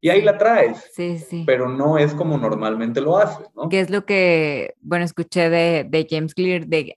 [0.00, 0.90] Y ahí la traes.
[0.94, 1.44] Sí, sí.
[1.46, 3.68] Pero no es como normalmente lo haces, ¿no?
[3.68, 6.96] Que es lo que, bueno, escuché de, James Clear, de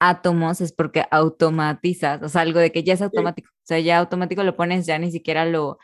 [0.00, 3.98] átomos es porque automatizas, o sea, algo de que ya es automático, o sea, ya
[3.98, 5.78] automático lo pones, ya ni siquiera lo,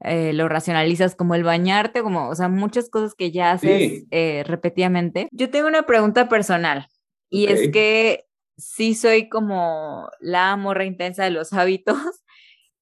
[0.00, 4.44] eh, lo racionalizas como el bañarte, como, o sea, muchas cosas que ya haces eh,
[4.46, 5.28] repetidamente.
[5.32, 6.86] Yo tengo una pregunta personal
[7.30, 11.96] y es que sí soy como la morra intensa de los hábitos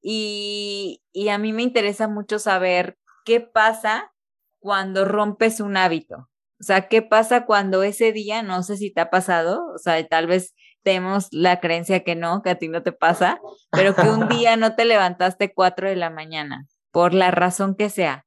[0.03, 4.12] y, y a mí me interesa mucho saber qué pasa
[4.58, 6.28] cuando rompes un hábito.
[6.61, 10.06] O sea, ¿qué pasa cuando ese día, no sé si te ha pasado, o sea,
[10.06, 14.08] tal vez tenemos la creencia que no, que a ti no te pasa, pero que
[14.08, 18.24] un día no te levantaste cuatro de la mañana, por la razón que sea.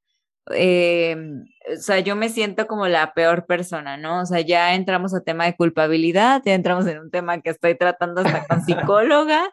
[0.52, 4.22] Em, o sea, yo me siento como la peor persona, ¿no?
[4.22, 7.76] O sea, ya entramos a tema de culpabilidad, ya entramos en un tema que estoy
[7.78, 9.52] tratando hasta con psicóloga,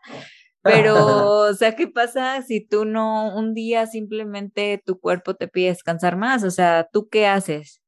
[0.95, 5.69] pero, o sea, ¿qué pasa si tú no, un día simplemente tu cuerpo te pide
[5.69, 6.45] descansar más?
[6.45, 7.83] O sea, ¿tú qué haces?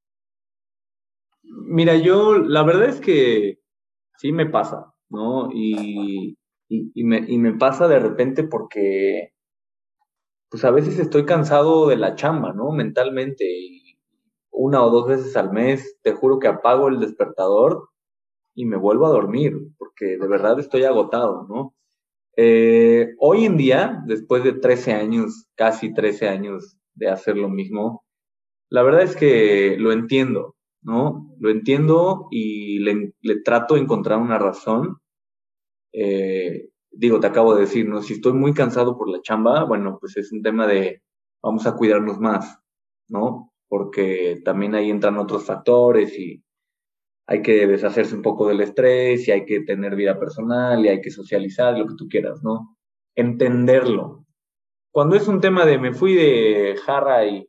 [1.43, 3.61] Mira, yo, la verdad es que
[4.19, 5.51] sí me pasa, ¿no?
[5.53, 6.37] Y,
[6.69, 9.33] y, me, y me pasa de repente porque,
[10.51, 12.73] pues a veces estoy cansado de la chamba, ¿no?
[12.73, 13.45] Mentalmente.
[13.45, 13.99] Y
[14.51, 17.91] una o dos veces al mes, te juro que apago el despertador
[18.55, 21.75] y me vuelvo a dormir, porque de verdad estoy agotado, ¿no?
[22.37, 28.05] Eh, hoy en día, después de 13 años, casi 13 años de hacer lo mismo,
[28.71, 31.35] la verdad es que lo entiendo, ¿no?
[31.39, 33.13] Lo entiendo y le,
[33.45, 34.99] trato de encontrar una razón.
[35.93, 38.03] Eh, digo, te acabo de decir, ¿no?
[38.03, 41.03] Si estoy muy cansado por la chamba, bueno, pues es un tema de
[41.43, 42.59] vamos a cuidarnos más,
[43.09, 43.53] ¿no?
[43.69, 46.44] Porque también ahí entran otros factores y
[47.27, 51.01] hay que deshacerse un poco del estrés y hay que tener vida personal y hay
[51.01, 52.77] que socializar, lo que tú quieras, ¿no?
[53.15, 54.27] Entenderlo.
[54.91, 57.49] Cuando es un tema de me fui de jarra y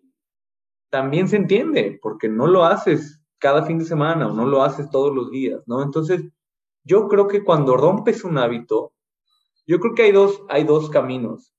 [0.89, 4.89] también se entiende, porque no lo haces cada fin de semana o no lo haces
[4.89, 5.83] todos los días, ¿no?
[5.83, 6.23] Entonces,
[6.83, 8.93] yo creo que cuando rompes un hábito,
[9.67, 11.53] yo creo que hay dos, hay dos caminos.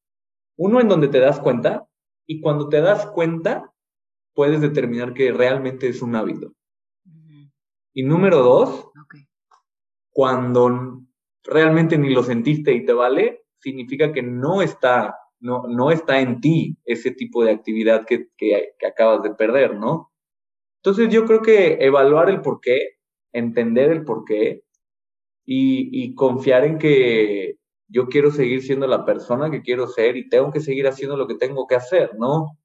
[0.56, 1.86] Uno en donde te das cuenta
[2.26, 3.72] y cuando te das cuenta,
[4.34, 6.55] puedes determinar que realmente es un hábito.
[7.96, 8.90] Y número dos,
[10.12, 11.00] cuando
[11.42, 16.42] realmente ni lo sentiste y te vale, significa que no está, no, no está en
[16.42, 20.12] ti ese tipo de actividad que, que, que acabas de perder, ¿no?
[20.82, 22.98] Entonces yo creo que evaluar el por qué,
[23.32, 24.62] entender el por qué
[25.46, 27.54] y, confiar en que
[27.88, 31.26] yo quiero seguir siendo la persona que quiero ser y tengo que seguir haciendo lo
[31.26, 32.58] que tengo que hacer, ¿no?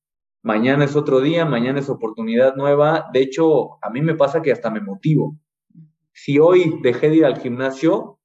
[0.43, 3.09] Mañana es otro día, mañana es oportunidad nueva.
[3.13, 5.37] De hecho, a mí me pasa que hasta me motivo.
[6.13, 8.19] Si hoy dejé de ir al gimnasio,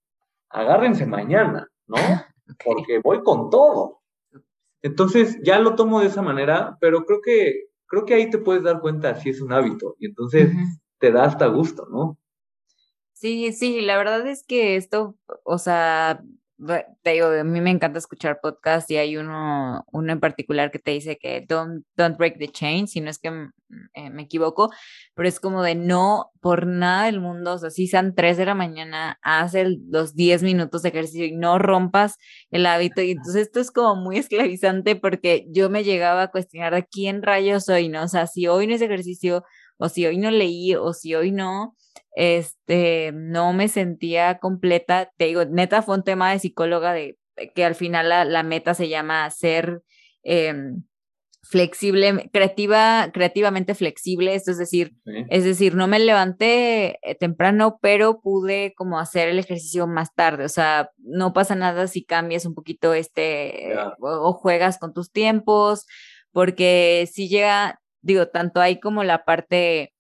[0.49, 1.97] agárrense mañana, ¿no?
[2.65, 4.01] Porque voy con todo.
[4.83, 8.63] Entonces ya lo tomo de esa manera, pero creo que creo que ahí te puedes
[8.63, 10.51] dar cuenta si es un hábito y entonces
[10.99, 12.19] te da hasta gusto, ¿no?
[13.13, 16.23] Sí, sí, la verdad es que esto, o sea,
[17.03, 20.79] te digo, a mí me encanta escuchar podcasts y hay uno, uno en particular que
[20.79, 23.29] te dice que don't, don't break the chain, si no es que
[23.95, 24.71] eh, me equivoco,
[25.15, 28.47] pero es como de no por nada del mundo, o sea, si sean 3 de
[28.47, 29.55] la mañana, haz
[29.89, 32.17] los 10 minutos de ejercicio y no rompas
[32.51, 33.03] el hábito.
[33.03, 37.23] Y entonces esto es como muy esclavizante porque yo me llegaba a cuestionar de quién
[37.23, 38.05] rayos soy, ¿no?
[38.05, 39.45] O sea, si hoy no es ejercicio,
[39.79, 41.77] o si hoy no leí, o si hoy no,
[42.17, 45.13] este, no me sentía completa.
[45.19, 47.19] Te digo, neta fue un tema de psicóloga de
[47.55, 49.83] que al final la, meta se llama ser
[50.23, 50.83] em,
[51.43, 54.95] flexible, creativa, creativamente flexible, esto es decir,
[55.29, 60.47] es decir, no me levanté eh, temprano, pero pude como hacer el ejercicio más tarde,
[60.47, 65.87] o sea, no pasa nada si cambias un poquito este o, juegas con tus tiempos,
[66.33, 69.93] porque si llega, digo, tanto hay como la parte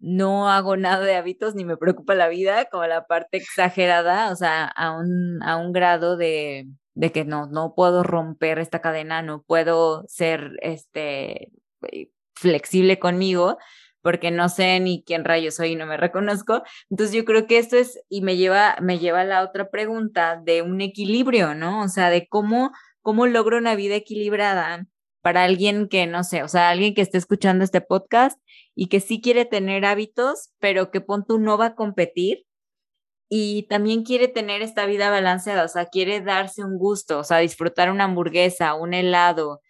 [0.00, 4.36] no hago nada de hábitos ni me preocupa la vida, como la parte exagerada, o
[4.36, 9.22] sea, a un, a un grado de, de que no, no puedo romper esta cadena,
[9.22, 11.52] no puedo ser este,
[11.92, 13.58] eh, flexible conmigo
[14.02, 16.62] porque no sé ni quién rayos soy y no me reconozco.
[16.88, 20.40] Entonces yo creo que esto es, y me lleva, me lleva a la otra pregunta
[20.42, 21.82] de un equilibrio, ¿no?
[21.82, 24.86] O sea, de cómo, cómo logro una vida equilibrada
[25.22, 28.40] para alguien que, no sé, o sea, alguien que esté escuchando este podcast
[28.74, 32.46] y que sí quiere tener hábitos, pero que pon tú no va a competir
[33.28, 37.38] y también quiere tener esta vida balanceada, o sea, quiere darse un gusto, o sea,
[37.38, 39.60] disfrutar una hamburguesa, un helado.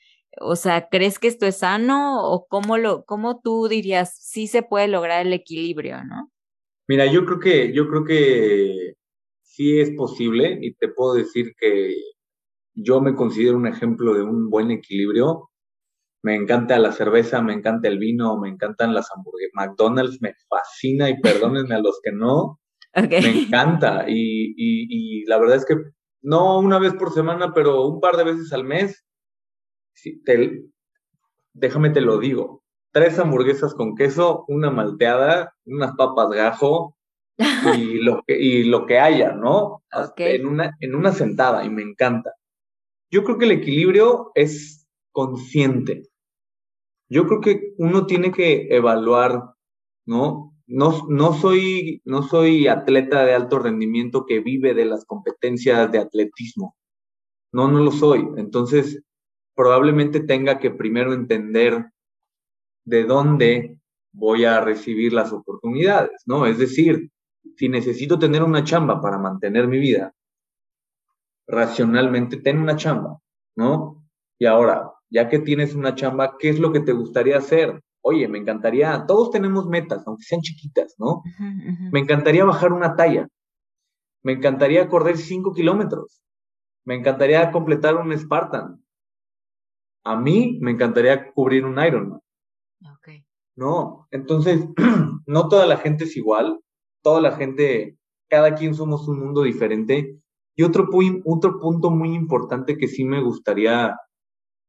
[0.40, 4.62] O sea, ¿crees que esto es sano o cómo lo cómo tú dirías sí se
[4.62, 6.30] puede lograr el equilibrio, no?
[6.88, 8.94] Mira, yo creo que yo creo que
[9.42, 11.94] sí es posible y te puedo decir que
[12.74, 15.50] yo me considero un ejemplo de un buen equilibrio.
[16.22, 19.52] Me encanta la cerveza, me encanta el vino, me encantan las hamburguesas.
[19.54, 22.60] McDonald's me fascina y perdónenme a los que no.
[22.94, 25.76] Me encanta y, la verdad es que
[26.22, 29.04] no una vez por semana, pero un par de veces al mes,
[31.54, 36.96] déjame te lo digo, tres hamburguesas con queso, una malteada, unas papas gajo
[37.76, 39.82] y lo que, y lo que haya, ¿no?
[40.16, 42.34] En, una, en una sentada y me encanta.
[43.10, 46.08] Yo creo que el equilibrio es consciente.
[47.08, 49.54] Yo creo que uno tiene que evaluar,
[50.06, 50.54] ¿no?
[50.66, 55.98] No, no, soy, no soy atleta de alto rendimiento que vive de las competencias de
[55.98, 56.76] atletismo.
[57.52, 58.28] No, no lo soy.
[58.36, 59.02] Entonces,
[59.56, 61.90] probablemente tenga que primero entender
[62.84, 63.78] de dónde
[64.12, 66.46] voy a recibir las oportunidades, ¿no?
[66.46, 67.10] Es decir,
[67.56, 70.14] si necesito tener una chamba para mantener mi vida,
[71.50, 73.18] racionalmente ten una chamba,
[73.56, 74.04] ¿no?
[74.38, 77.82] Y ahora, ya que tienes una chamba, ¿qué es lo que te gustaría hacer?
[78.02, 81.22] Oye, me encantaría, todos tenemos metas, aunque sean chiquitas, ¿no?
[81.92, 83.28] Me encantaría bajar una talla,
[84.22, 86.22] me encantaría correr cinco kilómetros,
[86.84, 88.82] me encantaría completar un Spartan.
[90.04, 92.20] A mí me encantaría cubrir un Ironman.
[93.56, 94.66] No, entonces,
[95.26, 96.60] no toda la gente es igual,
[97.02, 100.18] toda la gente, cada quien somos un mundo diferente.
[100.56, 100.88] Y otro,
[101.24, 103.96] otro punto muy importante que sí me gustaría,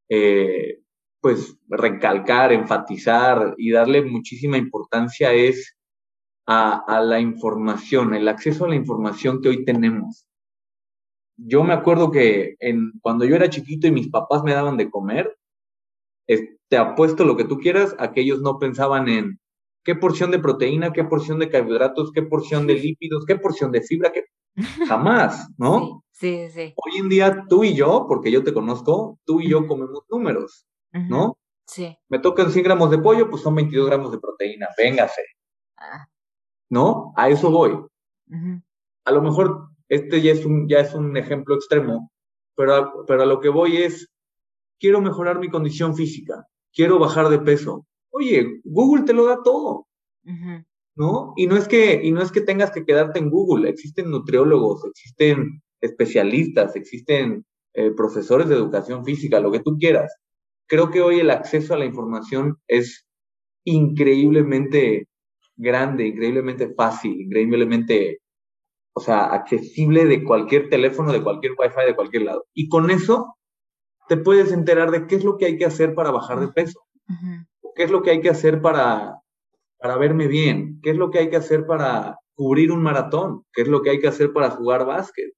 [0.08, 0.78] eh,
[1.20, 5.76] pues, recalcar, enfatizar y darle muchísima importancia es
[6.46, 10.26] a, a la información, el acceso a la información que hoy tenemos.
[11.36, 14.90] Yo me acuerdo que en, cuando yo era chiquito y mis papás me daban de
[14.90, 15.36] comer,
[16.72, 19.38] te apuesto lo que tú quieras, aquellos no pensaban en
[19.84, 23.82] qué porción de proteína, qué porción de carbohidratos, qué porción de lípidos, qué porción de
[23.82, 24.24] fibra, que
[24.88, 26.04] jamás, ¿no?
[26.10, 29.66] Sí, sí, Hoy en día tú y yo, porque yo te conozco, tú y yo
[29.66, 31.36] comemos números, ¿no?
[31.66, 31.96] Sí.
[32.08, 35.22] Me tocan 100 gramos de pollo, pues son 22 gramos de proteína, véngase.
[35.76, 36.06] Ah.
[36.70, 37.12] ¿No?
[37.16, 37.76] A eso voy.
[39.04, 42.12] A lo mejor este ya es un, ya es un ejemplo extremo,
[42.54, 44.08] pero pero a lo que voy es,
[44.78, 47.86] quiero mejorar mi condición física, quiero bajar de peso.
[48.10, 49.86] Oye, Google te lo da todo.
[50.94, 51.32] ¿No?
[51.36, 54.84] Y no es que y no es que tengas que quedarte en Google, existen nutriólogos,
[54.84, 60.14] existen especialistas, existen eh, profesores de educación física, lo que tú quieras.
[60.66, 63.06] Creo que hoy el acceso a la información es
[63.64, 65.08] increíblemente
[65.56, 68.20] grande, increíblemente fácil, increíblemente,
[68.94, 72.46] o sea, accesible de cualquier teléfono, de cualquier wifi, de cualquier lado.
[72.52, 73.36] Y con eso
[74.08, 76.80] te puedes enterar de qué es lo que hay que hacer para bajar de peso,
[77.74, 79.21] qué es lo que hay que hacer para,
[79.82, 83.62] para verme bien, qué es lo que hay que hacer para cubrir un maratón, qué
[83.62, 85.32] es lo que hay que hacer para jugar básquet.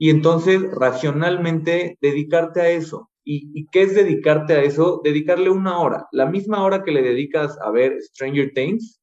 [0.00, 3.10] Y entonces, racionalmente, dedicarte a eso.
[3.24, 5.02] ¿Y, qué es dedicarte a eso?
[5.04, 9.02] Dedicarle una hora, la misma hora que le dedicas a ver Stranger Things,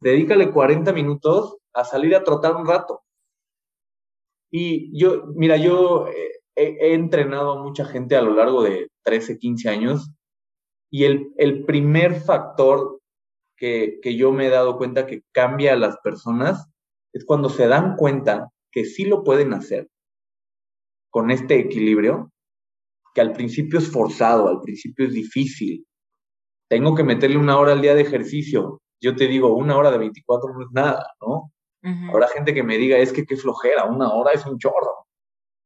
[0.00, 3.02] dedícale 40 minutos a salir a trotar un rato.
[4.50, 9.38] Y yo, mira, yo eh, he, entrenado a mucha gente a lo largo de 13,
[9.38, 10.10] 15 años
[10.90, 13.00] y el, el primer factor
[13.56, 16.68] que, que, yo me he dado cuenta que cambia a las personas
[17.12, 19.88] es cuando se dan cuenta que sí lo pueden hacer
[21.10, 22.30] con este equilibrio,
[23.14, 25.86] que al principio es forzado, al principio es difícil.
[26.68, 28.82] Tengo que meterle una hora al día de ejercicio.
[29.00, 31.52] Yo te digo, una hora de 24 no es nada, ¿no?
[32.10, 35.06] Habrá gente que me diga, es que qué flojera, una hora es un chorro.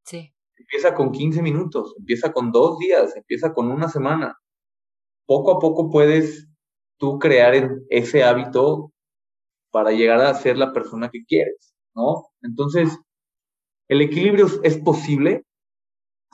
[0.04, 0.32] Sí.
[0.56, 4.38] Empieza con 15 minutos, empieza con dos días, empieza con una semana.
[5.30, 6.48] Poco a poco puedes
[6.98, 7.54] tú crear
[7.88, 8.90] ese hábito
[9.70, 12.24] para llegar a ser la persona que quieres, ¿no?
[12.42, 12.98] Entonces,
[13.86, 15.44] el equilibrio es posible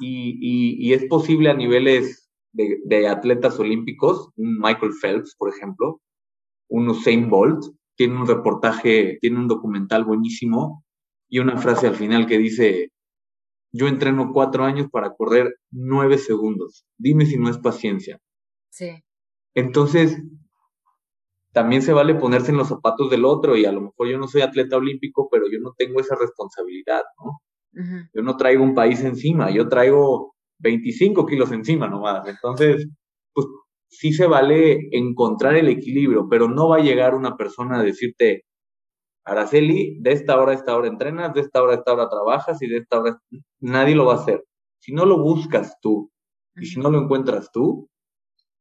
[0.01, 6.01] y, es posible a niveles de, de, atletas olímpicos, un Michael Phelps, por ejemplo,
[6.71, 7.65] un Usain Bolt,
[7.97, 10.87] tiene un reportaje, tiene un documental buenísimo
[11.29, 12.93] y una frase al final que dice,
[13.73, 16.87] yo entreno cuatro años para correr nueve segundos.
[16.97, 18.23] Dime si no es paciencia.
[18.77, 18.91] Sí.
[19.55, 20.23] Entonces,
[21.53, 24.29] también se vale ponerse en los zapatos del otro y a lo mejor yo no
[24.29, 27.41] soy atleta olímpico, pero yo no tengo esa responsabilidad, ¿no?
[28.13, 32.29] Yo no traigo un país encima, yo traigo 25 kilos encima nomás.
[32.29, 32.87] Entonces,
[33.33, 33.47] pues
[33.89, 38.45] sí se vale encontrar el equilibrio, pero no va a llegar una persona a decirte,
[39.25, 42.61] Araceli, de esta hora a esta hora entrenas, de esta hora a esta hora trabajas
[42.61, 43.19] y de esta hora
[43.61, 44.45] nadie lo va a hacer.
[44.81, 46.11] Si no lo buscas tú
[46.57, 47.89] y si no lo encuentras tú,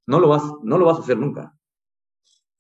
[0.08, 1.54] no lo vas, no lo vas a hacer nunca.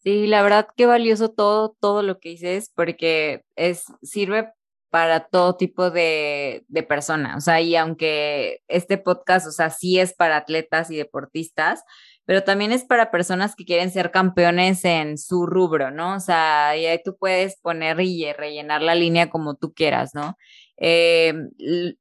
[0.03, 4.51] Sí, la verdad que valioso todo, todo lo que dices, porque es, sirve
[4.91, 7.37] para todo tipo de, de personas.
[7.37, 11.83] O sea, y aunque este podcast, o sea, sí es para atletas y deportistas,
[12.25, 16.15] pero también es para personas que quieren ser campeones en su rubro, ¿no?
[16.15, 20.37] O sea, y ahí tú puedes poner y rellenar la línea como tú quieras, ¿no?
[20.77, 21.33] Eh,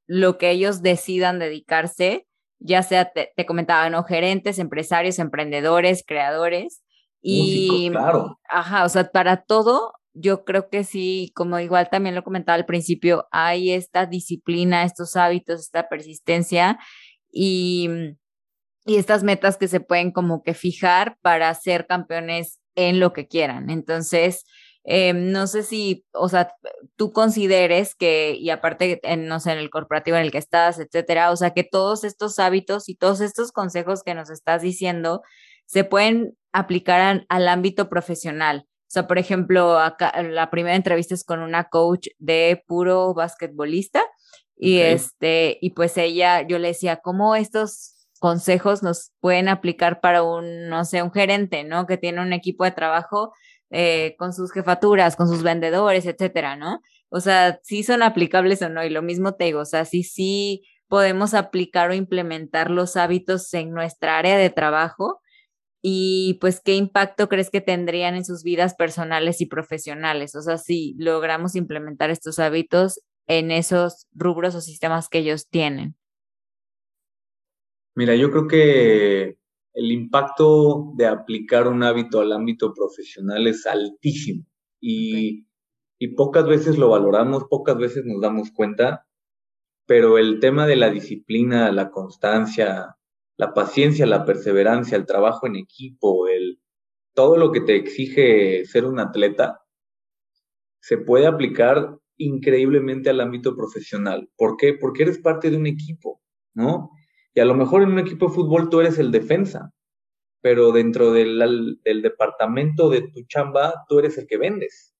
[0.07, 2.24] lo que ellos decidan dedicarse,
[2.59, 4.03] ya sea, te, comentaba, ¿no?
[4.03, 6.83] Gerentes, empresarios, emprendedores, creadores.
[7.21, 8.39] Y, claro.
[8.49, 12.65] Ajá, o sea, para todo, yo creo que sí, como igual también lo comentaba al
[12.65, 16.79] principio, hay esta disciplina, estos hábitos, esta persistencia
[17.31, 17.89] y,
[18.85, 23.27] y estas metas que se pueden como que fijar para ser campeones en lo que
[23.27, 23.69] quieran.
[23.69, 24.45] Entonces,
[24.87, 26.53] eh, no sé si, o sea,
[26.95, 30.79] tú consideres que, y aparte, en, no sé, en el corporativo en el que estás,
[30.79, 35.23] etcétera, o sea, que todos estos hábitos y todos estos consejos que nos estás diciendo
[35.65, 38.67] se pueden aplicar al ámbito profesional.
[38.67, 44.03] O sea, por ejemplo, acá, la primera entrevista es con una coach de puro basquetbolista
[44.55, 50.23] y este, y pues ella, yo le decía, ¿cómo estos consejos nos pueden aplicar para
[50.23, 51.87] un, no sé, un gerente, ¿no?
[51.87, 53.33] Que tiene un equipo de trabajo
[53.69, 56.81] eh, con sus jefaturas, con sus vendedores, etcétera, ¿no?
[57.09, 60.03] O sea, sí son aplicables o no, y lo mismo te digo, o sea, sí,
[60.03, 65.21] sí podemos aplicar o implementar los hábitos en nuestra área de trabajo
[65.81, 70.57] y pues qué impacto crees que tendrían en sus vidas personales y profesionales, o sea,
[70.57, 75.95] si logramos implementar estos hábitos en esos rubros o sistemas que ellos tienen.
[77.95, 79.37] Mira, yo creo que
[79.75, 84.45] el impacto de aplicar un hábito al ámbito profesional es altísimo
[84.79, 85.45] y,
[86.15, 89.07] pocas veces lo valoramos, pocas veces nos damos cuenta,
[89.85, 92.95] pero el tema de la disciplina, la constancia,
[93.37, 96.61] la paciencia, la perseverancia, el trabajo en equipo, el,
[97.13, 99.61] todo lo que te exige ser un atleta,
[100.79, 104.29] se puede aplicar increíblemente al ámbito profesional.
[104.37, 104.73] ¿Por qué?
[104.73, 106.21] Porque eres parte de un equipo,
[106.53, 106.91] ¿no?
[107.35, 109.73] Y a lo mejor en un equipo de fútbol tú eres el defensa,
[110.41, 114.95] pero dentro del, departamento de tu chamba tú eres el que vendes.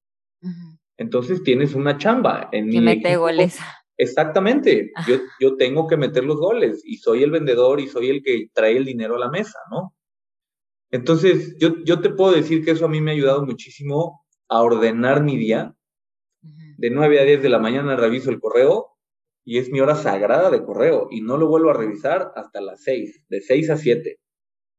[0.97, 2.49] Entonces tienes una chamba.
[2.51, 3.57] En que mete goles.
[3.97, 4.91] Exactamente.
[5.07, 8.49] Yo, yo tengo que meter los goles y soy el vendedor y soy el que
[8.53, 9.95] trae el dinero a la mesa, ¿no?
[10.91, 14.61] Entonces, yo, yo te puedo decir que eso a mí me ha ayudado muchísimo a
[14.61, 15.73] ordenar mi día.
[16.41, 18.94] De 9 a 10 de la mañana reviso el correo
[19.45, 22.81] y es mi hora sagrada de correo y no lo vuelvo a revisar hasta las
[22.83, 24.19] 6, de 6 a 7.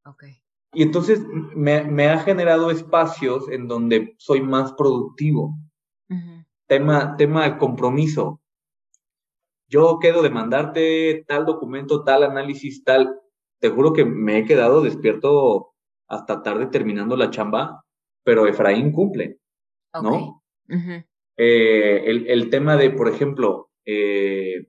[0.05, 0.43] Okay.
[0.77, 1.23] Y entonces
[1.55, 5.57] me, ha generado espacios en donde soy más productivo.
[6.67, 8.43] tema, tema de compromiso.
[9.69, 13.19] Yo quedo de mandarte tal documento, tal análisis, tal.
[13.59, 15.73] Te juro que me he quedado despierto
[16.09, 17.85] hasta tarde terminando la chamba,
[18.23, 19.39] pero Efraín cumple,
[20.03, 20.43] ¿no?
[21.39, 24.67] Eh, el, el, tema de, por ejemplo, eh,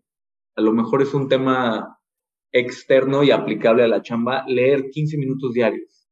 [0.56, 2.00] a lo mejor es un tema
[2.52, 6.08] externo y aplicable a la chamba, leer 15 minutos diarios.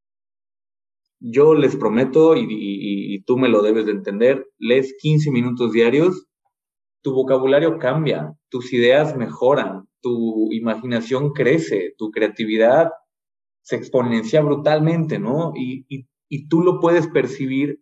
[1.20, 6.28] Yo les prometo, y, tú me lo debes de entender, lees 15 minutos diarios,
[7.02, 12.92] tu vocabulario cambia, tus ideas mejoran, tu imaginación crece, tu creatividad
[13.62, 15.54] se exponencia brutalmente, ¿no?
[15.56, 15.86] Y,
[16.30, 17.82] y tú lo puedes percibir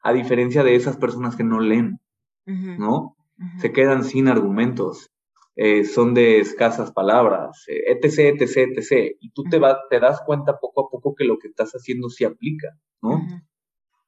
[0.00, 2.00] a diferencia de esas personas que no leen,
[2.46, 3.17] ¿no?
[3.60, 5.10] Se quedan sin argumentos,
[5.56, 9.16] eh, son de escasas palabras, etc, etc, etc.
[9.20, 9.60] Y tú te,
[9.90, 12.68] te das cuenta poco a poco que lo que estás haciendo sí aplica,
[13.02, 13.20] ¿no?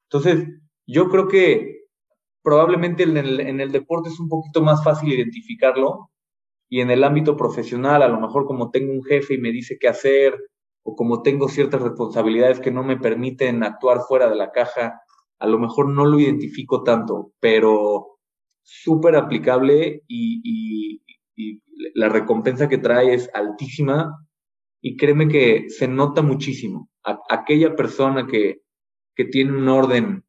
[0.03, 0.47] Entonces,
[0.85, 1.81] yo creo que
[2.43, 6.09] probablemente en el, en el deporte es un poquito más fácil identificarlo
[6.69, 9.77] y en el ámbito profesional, a lo mejor como tengo un jefe y me dice
[9.79, 10.37] qué hacer,
[10.83, 15.01] o como tengo ciertas responsabilidades que no me permiten actuar fuera de la caja,
[15.39, 18.19] a lo mejor no lo identifico tanto, pero
[18.63, 21.01] súper aplicable y,
[21.95, 24.27] la recompensa que trae es altísima
[24.81, 26.89] y créeme que se nota muchísimo.
[27.29, 28.61] aquella persona que,
[29.15, 30.23] que, tiene un orden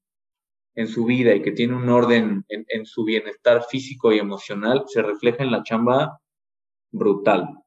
[0.74, 4.85] en su vida y que tiene un orden en, en su bienestar físico y emocional
[4.87, 6.18] se refleja en la chamba
[6.91, 7.61] brutal.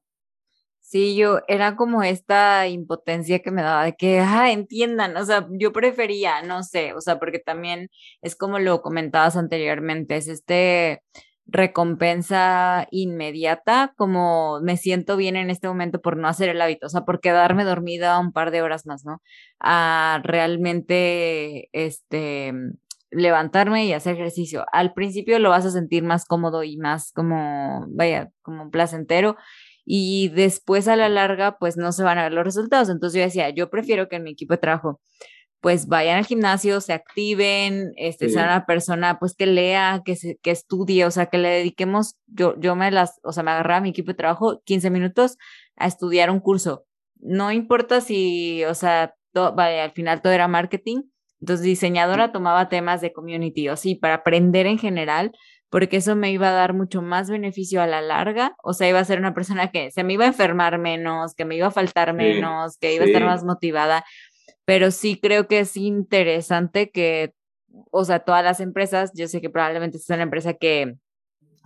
[0.87, 5.47] Sí, yo era como esta impotencia que me daba de que, ah, entiendan, o sea,
[5.49, 7.89] yo prefería, no sé, o sea, porque también
[8.21, 11.01] es como lo comentabas anteriormente, es este
[11.47, 16.89] recompensa inmediata, como me siento bien en este momento por no hacer el hábito, o
[16.89, 19.21] sea, por quedarme dormida un par de horas más, ¿no?
[19.59, 22.53] A realmente, este,
[23.11, 24.65] levantarme y hacer ejercicio.
[24.71, 29.35] Al principio lo vas a sentir más cómodo y más como, vaya, como placentero
[29.85, 32.89] y después a la larga pues no se van a ver los resultados.
[32.89, 34.99] Entonces yo decía, yo prefiero que en mi equipo de trabajo
[35.61, 40.37] pues vayan al gimnasio, se activen, este, sea una persona pues que lea, que, se,
[40.43, 43.77] que estudie, o sea, que le dediquemos, yo, yo me las, o sea, me agarraba
[43.77, 45.37] a mi equipo de trabajo 15 minutos
[45.75, 46.85] a estudiar un curso.
[47.15, 51.01] No importa si, o sea, al final todo era marketing,
[51.39, 55.31] entonces diseñadora tomaba temas de community o sí, para aprender en general,
[55.75, 58.99] porque eso me iba a dar mucho más beneficio a la larga, o sea, iba
[58.99, 61.71] a ser una persona que se me iba a enfermar menos, que me iba a
[61.71, 64.05] faltar menos, que iba a estar más motivada,
[64.63, 67.33] pero sí creo que es interesante que,
[67.91, 70.95] o sea, todas las empresas, yo sé que probablemente es una empresa que,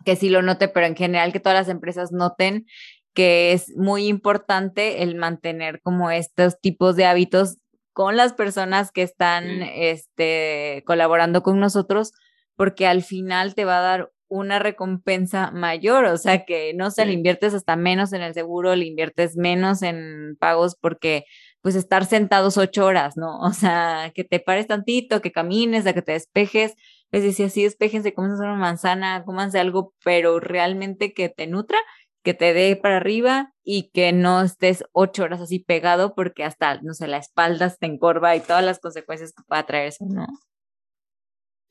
[0.06, 2.66] que sí lo note, pero en general que todas las empresas noten
[3.14, 7.58] que es muy importante el mantener como estos tipos de hábitos
[7.94, 12.12] con las personas que están este, colaborando con nosotros,
[12.60, 17.06] porque al final te va a dar una recompensa mayor, o sea que no se
[17.06, 21.24] le inviertes hasta menos en el seguro, le inviertes menos en pagos porque
[21.62, 23.40] pues estar sentados ocho horas, ¿no?
[23.40, 26.74] O sea, que te pares tantito, que camines, a que te despejes,
[27.14, 31.78] es decir, así despejense, comas una manzana, cómanse algo, pero realmente que te nutra,
[32.24, 36.82] que te dé para arriba y que no estés ocho horas así pegado porque hasta,
[36.82, 40.28] no sé, la espalda te encorva y todas las consecuencias que pueda traer eso, ¿no?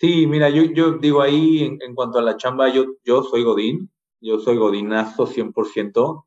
[0.00, 3.90] Sí, mira, yo, yo digo ahí en, cuanto a la chamba, yo, yo soy Godín,
[4.20, 6.24] yo soy Godinazo 100%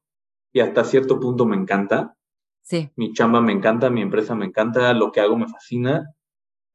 [0.53, 2.15] y hasta cierto punto me encanta.
[2.61, 2.89] Sí.
[2.95, 6.13] Mi chamba me encanta, mi empresa me encanta, lo que hago me fascina.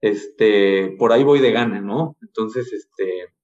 [0.00, 2.16] Este, por ahí voy de gana, ¿no?
[2.22, 3.34] Entonces, este,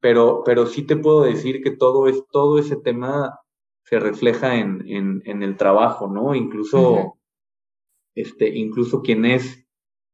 [0.00, 3.38] pero, pero sí te puedo decir que todo, es, todo ese tema
[3.84, 6.34] se refleja en, en, el trabajo, ¿no?
[6.34, 7.18] Incluso,
[8.14, 9.66] este, incluso quien es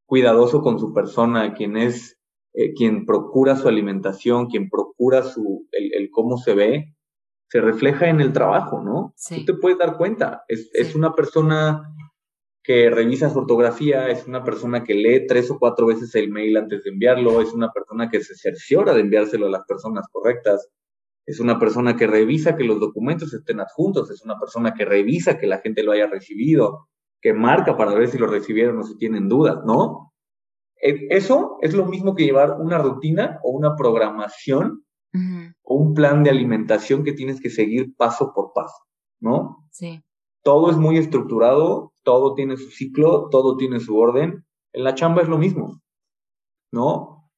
[0.06, 2.18] cuidadoso con su persona, quien es,
[2.54, 6.94] eh, quien procura su alimentación, quien procura su, el, el, cómo se ve,
[7.48, 9.12] se refleja en el trabajo, ¿no?
[9.16, 9.44] Sí.
[9.44, 11.92] Tú te puedes dar cuenta, es, es una persona
[12.62, 16.56] que revisa su ortografía, es una persona que lee tres o cuatro veces el mail
[16.56, 20.70] antes de enviarlo, es una persona que se cerciora de enviárselo a las personas correctas,
[21.26, 25.38] es una persona que revisa que los documentos estén adjuntos, es una persona que revisa
[25.38, 26.88] que la gente lo haya recibido,
[27.20, 30.13] que marca para ver si lo recibieron o si tienen dudas, ¿no?
[30.84, 34.84] E, eso es lo mismo que llevar una rutina o una programación
[35.62, 38.74] o un plan de alimentación que tienes que seguir paso por paso,
[39.20, 39.64] ¿no?
[39.70, 40.02] Sí
[40.44, 44.44] todo es muy estructurado, todo tiene su ciclo, todo tiene su orden.
[44.72, 45.80] En la chamba es lo mismo,
[46.70, 47.30] ¿no?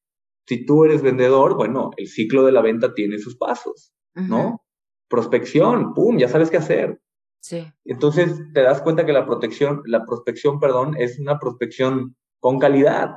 [0.46, 4.64] Si tú eres vendedor, bueno, el ciclo de la venta tiene sus pasos, ¿no?
[5.08, 7.00] Prospección, pum, ya sabes qué hacer.
[7.40, 7.64] Sí.
[7.84, 13.14] Entonces te das cuenta que la protección, la prospección, perdón, es una prospección con calidad.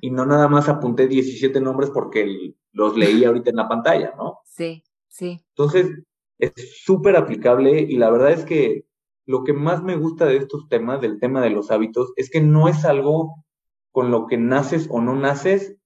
[0.00, 4.38] Y no nada más apunté 17 nombres porque los leí ahorita en la pantalla, ¿no?
[4.44, 5.44] Sí, sí.
[5.56, 5.90] Entonces,
[6.38, 6.52] es
[6.84, 8.86] súper aplicable y la verdad es que
[9.26, 12.40] lo que más me gusta de estos temas, del tema de los hábitos, es que
[12.40, 13.44] no es algo
[13.90, 15.76] con lo que naces o no naces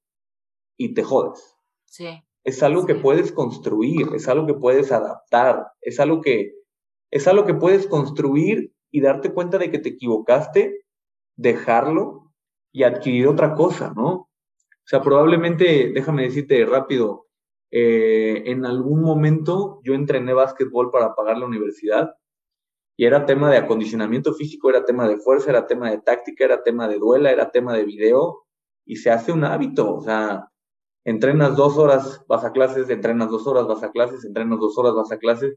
[0.77, 1.57] y te jodes.
[1.87, 2.23] Sí.
[2.45, 6.55] Es algo que puedes construir, es algo que puedes adaptar, es algo que
[7.11, 10.85] es algo que puedes construir y darte cuenta de que te equivocaste,
[11.37, 12.32] dejarlo
[12.73, 14.09] y adquirir otra cosa, ¿no?
[14.11, 17.27] O sea, probablemente, déjame decirte rápido,
[17.71, 22.15] eh, en algún momento yo entrené básquetbol para pagar la universidad
[22.97, 26.63] y era tema de acondicionamiento físico, era tema de fuerza, era tema de táctica, era
[26.63, 28.45] tema de duela, era tema de video,
[28.85, 30.51] y se hace un hábito, o sea,
[31.05, 34.95] entrenas dos horas, vas a clases, entrenas dos horas, vas a clases, entrenas dos horas,
[34.95, 35.57] vas a clases,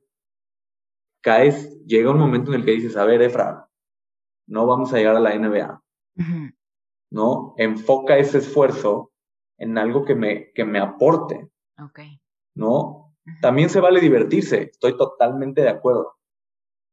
[1.21, 3.69] caes, llega un momento en el que dices, a ver, Efra,
[4.47, 5.83] no vamos a llegar a la NBA,
[7.15, 7.53] ¿no?
[7.57, 9.11] Enfoca ese esfuerzo
[9.57, 11.49] en algo que me, que me aporte,
[12.53, 13.15] ¿no?
[13.41, 16.15] También se vale divertirse, estoy totalmente de acuerdo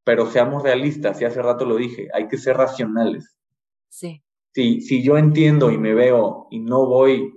[0.04, 3.36] pero seamos realistas, y hace rato lo dije, hay que ser racionales.
[3.88, 4.22] Sí.
[4.54, 7.32] Si, si yo entiendo y me veo y no voy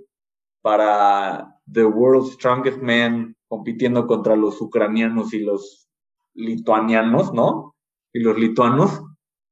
[0.62, 5.88] para The World's Strongest Man compitiendo contra los ucranianos y los
[6.34, 7.74] lituanianos, ¿no?
[8.12, 9.02] Y los lituanos,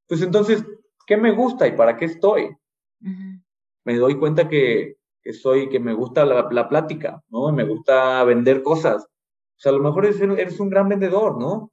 [0.07, 0.63] pues entonces,
[1.07, 2.55] ¿qué me gusta y para qué estoy?
[2.99, 7.51] Me doy cuenta que, que, soy, que me gusta la, la, plática, ¿no?
[7.51, 9.03] Me gusta vender cosas.
[9.03, 11.71] O sea, a lo mejor eres, eres un gran vendedor, ¿no?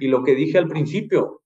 [0.00, 1.42] Y lo que dije al principio,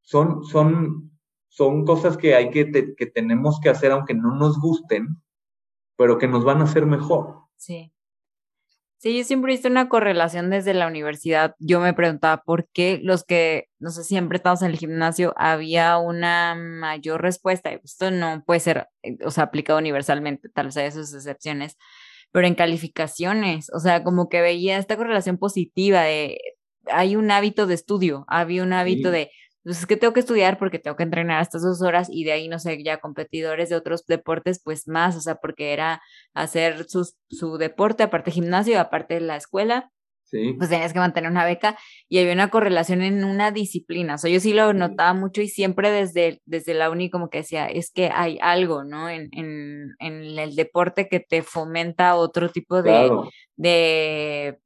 [0.00, 1.10] son, son,
[1.48, 5.22] son cosas que hay que, que tenemos que hacer aunque no nos gusten,
[5.96, 7.42] pero que nos van a hacer mejor.
[7.56, 7.91] Sí.
[9.02, 11.56] Sí, yo siempre hice una correlación desde la universidad.
[11.58, 15.98] Yo me preguntaba por qué los que, no sé, siempre estamos en el gimnasio, había
[15.98, 17.70] una mayor respuesta.
[17.72, 21.76] Esto no puede ser, eh, o sea, aplicado universalmente, tal vez hay sus excepciones,
[22.30, 26.38] pero en calificaciones, o sea, como que veía esta correlación positiva de
[26.86, 29.32] hay un hábito de estudio, había un hábito de,
[29.62, 32.32] pues es que tengo que estudiar porque tengo que entrenar estas dos horas y de
[32.32, 36.02] ahí, no sé, ya competidores de otros deportes, pues más, o sea, porque era
[36.34, 39.90] hacer su deporte, aparte gimnasio, aparte la escuela.
[40.56, 41.76] Pues tenías que mantener una beca
[42.08, 44.14] y había una correlación en una disciplina.
[44.14, 47.38] O sea, yo sí lo notaba mucho y siempre desde, desde la uni como que
[47.38, 49.08] decía, es que hay algo, ¿no?
[49.08, 53.10] En, en, en el deporte que te fomenta otro tipo de,
[53.56, 54.58] de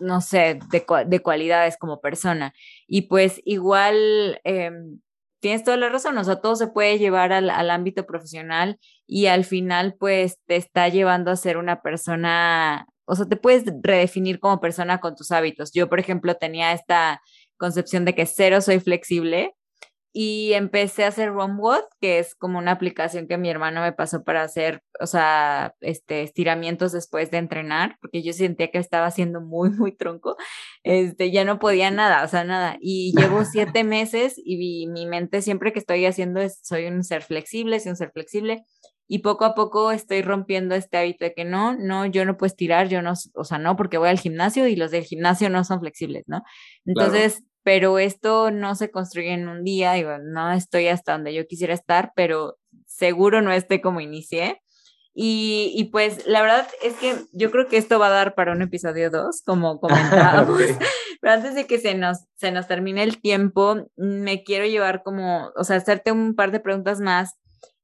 [0.00, 2.52] no sé, de, de, cualidades como persona.
[2.86, 4.40] Y pues igual...
[4.44, 5.00] Em,
[5.40, 9.26] tienes toda la razón, o sea, todo se puede llevar al, al, ámbito profesional y
[9.26, 14.40] al final pues te está llevando a ser una persona o sea, te puedes redefinir
[14.40, 15.72] como persona con tus hábitos.
[15.72, 17.20] Yo, por ejemplo, tenía esta
[17.56, 19.54] concepción de que cero soy flexible
[20.16, 24.22] y empecé a hacer Romwood, que es como una aplicación que mi hermano me pasó
[24.22, 29.40] para hacer, o sea, este, estiramientos después de entrenar, porque yo sentía que estaba haciendo
[29.40, 30.36] muy, muy tronco,
[30.84, 32.76] este, ya no podía nada, o sea, nada.
[32.80, 37.22] Y llevo siete meses y mi, mente siempre que estoy haciendo es, soy un ser
[37.22, 38.64] flexible, soy un ser flexible,
[39.06, 42.48] y poco a poco estoy rompiendo este hábito de que no, no, yo no puedo
[42.48, 45.62] estirar, yo no, o sea, no, porque voy al gimnasio y los del gimnasio no
[45.64, 46.42] son flexibles, ¿no?
[46.86, 51.46] Entonces, pero esto no se construye en un día, digo, no estoy hasta donde yo
[51.46, 54.60] quisiera estar, pero seguro no esté como inicié.
[55.16, 58.50] Y, y, pues la verdad es que yo creo que esto va a dar para
[58.50, 60.60] un episodio 2, como comentábamos.
[61.20, 65.52] Pero antes de que se nos, se nos termine el tiempo, me quiero llevar como,
[65.56, 67.36] o sea, hacerte un par de preguntas más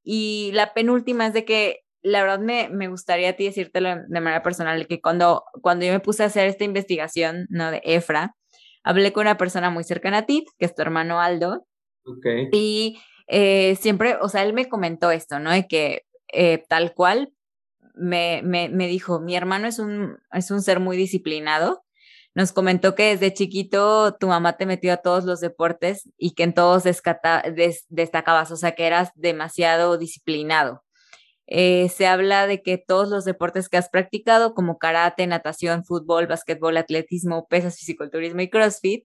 [0.02, 4.20] y la penúltima es de que la verdad me, me gustaría a ti decírtelo de
[4.20, 7.70] manera personal, que cuando, cuando yo me puse a hacer esta investigación, ¿no?
[7.70, 8.34] De EFRA,
[8.82, 11.66] hablé con una persona muy cercana a ti, que es tu hermano Aldo.
[12.04, 12.48] Okay.
[12.52, 15.50] Y eh, siempre, o sea, él me comentó esto, ¿no?
[15.50, 17.32] De que eh, tal cual
[17.94, 21.84] me, me, me, dijo, mi hermano es un, es un ser muy disciplinado
[22.34, 26.44] nos comentó que desde chiquito tu mamá te metió a todos los deportes y que
[26.44, 30.82] en todos destacabas, o sea, que eras demasiado disciplinado.
[31.52, 36.28] Eh, se habla de que todos los deportes que has practicado, como karate, natación, fútbol,
[36.28, 39.04] básquetbol, atletismo, pesas, fisiculturismo y crossfit,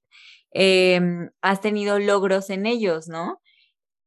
[0.52, 3.42] em, has tenido logros en ellos, ¿no?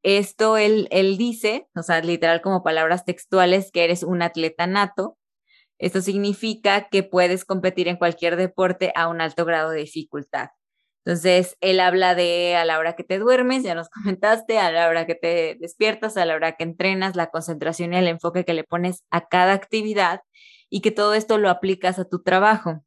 [0.04, 5.17] Esto él, él dice, o sea, literal como palabras textuales, que eres un atleta nato,
[5.78, 10.48] esto significa que puedes competir en cualquier deporte a un alto grado de dificultad.
[11.04, 14.88] Entonces, él habla de a la hora que te duermes, ya nos comentaste, a la
[14.88, 18.54] hora que te despiertas, a la hora que entrenas, la concentración y el enfoque que
[18.54, 20.20] le pones a cada actividad
[20.68, 22.84] y que todo esto lo aplicas a tu trabajo.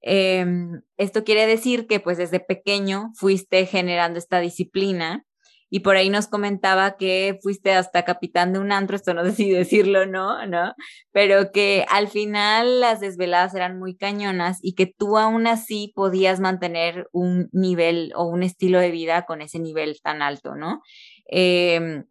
[0.00, 5.26] Em, esto quiere decir que pues desde pequeño fuiste generando esta disciplina
[5.70, 9.32] y por ahí nos comentaba que fuiste hasta capitán de un antro, esto no sé
[9.32, 10.74] si decirlo no, ¿no?
[11.12, 16.40] Pero que al final las desveladas eran muy cañonas y que tú aún así podías
[16.40, 20.82] mantener un nivel o un estilo de vida con ese nivel tan alto, ¿no?
[21.26, 22.04] Em,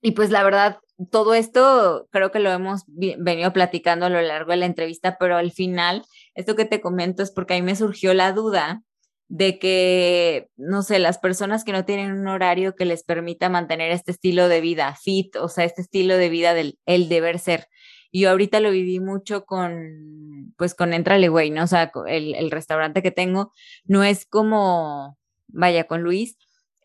[0.00, 0.78] y pues la verdad,
[1.10, 5.36] todo esto creo que lo hemos venido platicando a lo largo de la entrevista, pero
[5.36, 8.82] al final, esto que te comento es porque a mí me surgió la duda
[9.28, 13.90] de que, no sé, las personas que no tienen un horario que les permita mantener
[13.90, 17.68] este estilo de vida fit, o sea, este estilo de vida del el deber ser.
[18.12, 21.64] Yo ahorita lo viví mucho con, pues con Entrale Güey, ¿no?
[21.64, 23.52] O sea, el, el, restaurante que tengo
[23.84, 25.18] no es como,
[25.48, 26.36] vaya, con Luis,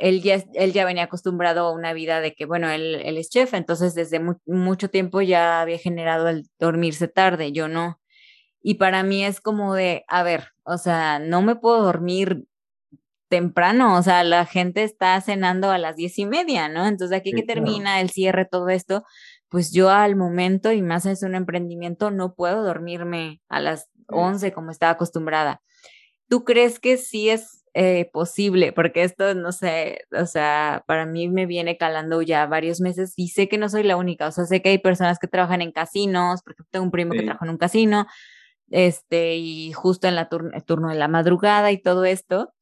[0.02, 3.30] él ya, él ya venía acostumbrado a una vida de que, bueno, él, él es
[3.30, 8.01] chef, entonces desde mucho tiempo ya había generado el dormirse tarde, yo no.
[8.62, 12.46] Y para mí es como de, a ver, o sea, no me puedo dormir
[13.32, 16.86] temprano, o sea, la gente está cenando a las diez y media, ¿no?
[16.86, 19.04] Entonces aquí que termina el cierre, todo esto,
[19.48, 24.52] pues yo al momento, y más es un emprendimiento, no puedo dormirme a las once
[24.52, 25.62] como estaba acostumbrada.
[26.28, 28.74] ¿Tú crees que sí es eh, posible?
[28.74, 33.30] Porque esto, no sé, o sea, para mí me viene calando ya varios meses y
[33.30, 35.72] sé que no soy la única, o sea, sé que hay personas que trabajan en
[35.72, 38.08] casinos, porque tengo un primo que trabaja en un casino,
[38.72, 42.54] este, y justo en la el turno de la madrugada y todo esto.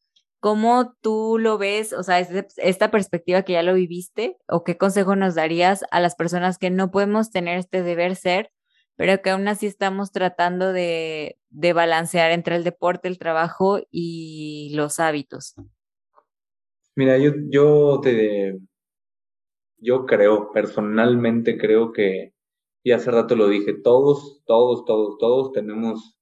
[0.42, 1.94] ¿Cómo tú lo ves?
[1.94, 6.16] O sea, esta perspectiva que ya lo viviste, o qué consejo nos darías a las
[6.16, 8.52] personas que no podemos tener este deber ser,
[8.96, 14.72] pero que aún así estamos tratando de, de balancear entre el deporte, el trabajo y
[14.76, 15.56] los hábitos?
[16.96, 18.60] Mira, yo, yo te,
[19.78, 22.34] yo creo, personalmente creo que
[22.84, 26.18] y hace rato lo dije, todos, todos, todos, todos tenemos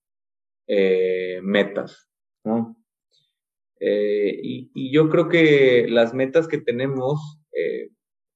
[0.68, 2.10] eh, metas.
[3.80, 7.90] Eh, y, yo creo que las metas que tenemos, eh,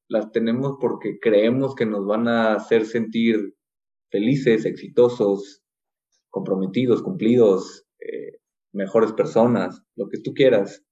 [0.08, 3.56] las tenemos porque creemos que nos van a hacer sentir
[4.10, 5.64] felices, exitosos,
[6.30, 7.86] comprometidos, cumplidos,
[8.74, 10.84] mejores personas, lo que tú quieras.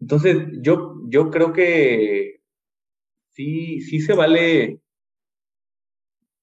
[0.00, 2.33] entonces, yo, yo creo que
[3.34, 4.80] sí, sí se vale,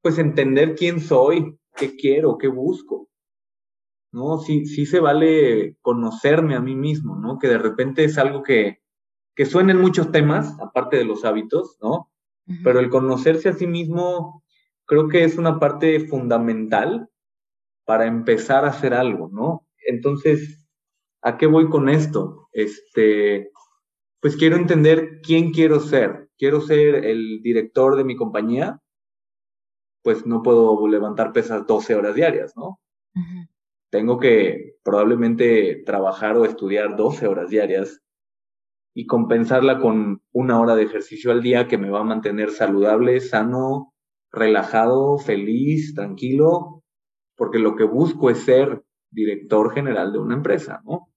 [0.02, 3.10] pues entender quién soy, qué quiero, qué busco.
[4.12, 4.40] ¿no?
[4.40, 7.40] Sí, sí se vale conocerme a mí mismo, ¿no?
[7.40, 8.82] Que de repente es algo que,
[9.36, 12.10] que suenen muchos temas, aparte de los hábitos, ¿no?
[12.64, 14.44] Pero el conocerse a sí mismo
[14.86, 17.08] creo que es una parte fundamental
[17.86, 19.66] para empezar a hacer algo, ¿no?
[19.86, 20.68] Entonces,
[21.22, 22.50] ¿a qué voy con esto?
[22.52, 23.52] Este,
[24.20, 26.30] pues quiero entender quién quiero ser.
[26.42, 28.82] Quiero ser el director de mi compañía,
[30.02, 32.80] pues no puedo levantar pesas 12 horas diarias, ¿no?
[33.92, 38.02] Tengo que probablemente trabajar o estudiar 12 horas diarias
[38.96, 43.20] y compensarla con una hora de ejercicio al día que me va a mantener saludable,
[43.20, 43.94] sano,
[44.32, 46.84] relajado, feliz, tranquilo,
[47.36, 51.11] porque lo que busco es ser director general de una empresa, ¿no?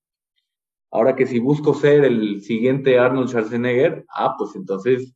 [0.94, 5.12] Ahora que si busco ser el siguiente Arnold Schwarzenegger, ah, pues entonces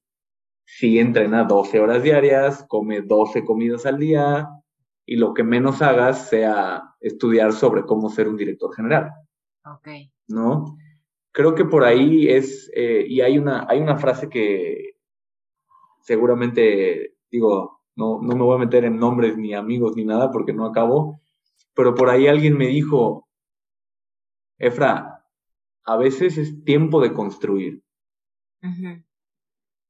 [0.65, 4.49] sí entrena 12 horas diarias, come 12 comidas al día
[5.07, 9.13] y lo que menos hagas sea estudiar sobre cómo ser un director general.
[9.65, 9.89] Ok.
[10.27, 10.77] ¿No?
[11.31, 14.97] Creo que por ahí es, eh, y hay una, hay una frase que
[16.01, 20.53] seguramente, digo, no, no me voy a meter en nombres ni amigos ni nada porque
[20.53, 21.21] no acabo,
[21.73, 23.29] pero por ahí alguien me dijo,
[24.59, 25.18] Efra,
[25.89, 27.83] a veces es tiempo de construir.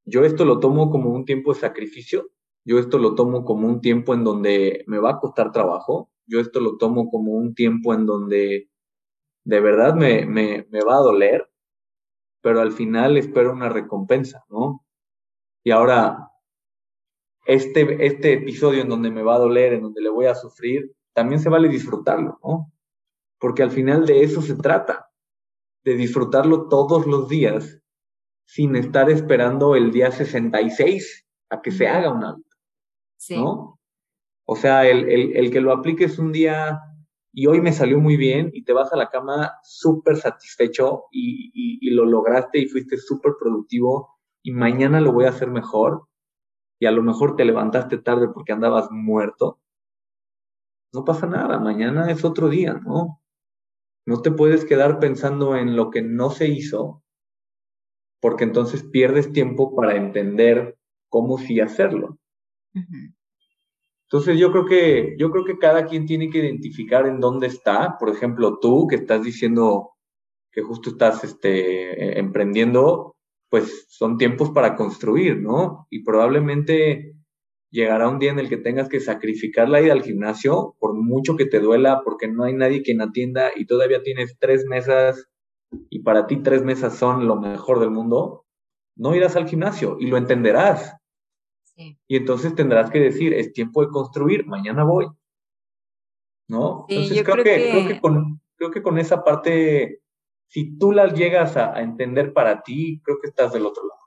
[0.04, 2.30] Yo esto lo tomo como un tiempo de sacrificio,
[2.64, 6.38] yo esto lo tomo como un tiempo en donde me va a costar trabajo, yo
[6.38, 8.70] esto lo tomo como un tiempo en donde
[9.44, 11.50] de verdad me, me, me va a doler,
[12.42, 14.84] pero al final espero una recompensa, ¿no?
[15.64, 16.30] Y ahora,
[17.44, 20.94] este, este episodio en donde me va a doler, en donde le voy a sufrir,
[21.12, 22.72] también se vale disfrutarlo, ¿no?
[23.40, 25.07] Porque al final de eso se trata,
[25.84, 27.80] de disfrutarlo todos los días
[28.44, 32.56] sin estar esperando el día 66 a que se haga un hábito,
[33.30, 33.78] ¿no?
[34.46, 36.80] O sea, el, el, el que lo apliques un día
[37.32, 41.50] y hoy me salió muy bien y te vas a la cama súper satisfecho y,
[41.54, 46.08] y, lo lograste y fuiste súper productivo y mañana lo voy a hacer mejor
[46.80, 49.60] y a lo mejor te levantaste tarde porque andabas muerto,
[50.92, 53.20] no pasa nada, mañana es otro día, ¿no?
[54.08, 57.02] No te puedes quedar pensando en lo que no se hizo
[58.20, 60.78] porque entonces pierdes tiempo para entender
[61.10, 62.18] cómo sí hacerlo.
[64.04, 67.98] Entonces yo creo que yo creo que cada quien tiene que identificar en dónde está.
[67.98, 69.90] Por ejemplo, tú que estás diciendo
[70.52, 73.14] que justo estás este, emprendiendo,
[73.50, 75.86] pues son tiempos para construir, ¿no?
[75.90, 77.14] Y probablemente
[77.70, 81.36] llegará un día en el que tengas que sacrificar la ida al gimnasio, por mucho
[81.36, 85.28] que te duela, porque no hay nadie quien atienda y todavía tienes tres mesas
[85.90, 88.46] y para ti tres mesas son lo mejor del mundo,
[88.96, 90.94] no irás al gimnasio y lo entenderás.
[91.76, 95.06] Y entonces tendrás que decir, es tiempo de construir, mañana voy.
[96.48, 96.86] ¿No?
[96.88, 100.00] entonces creo, que, Creo, que con, creo que con esa parte,
[100.48, 103.97] si tú la llegas a, entender para ti, creo que estás del otro lado.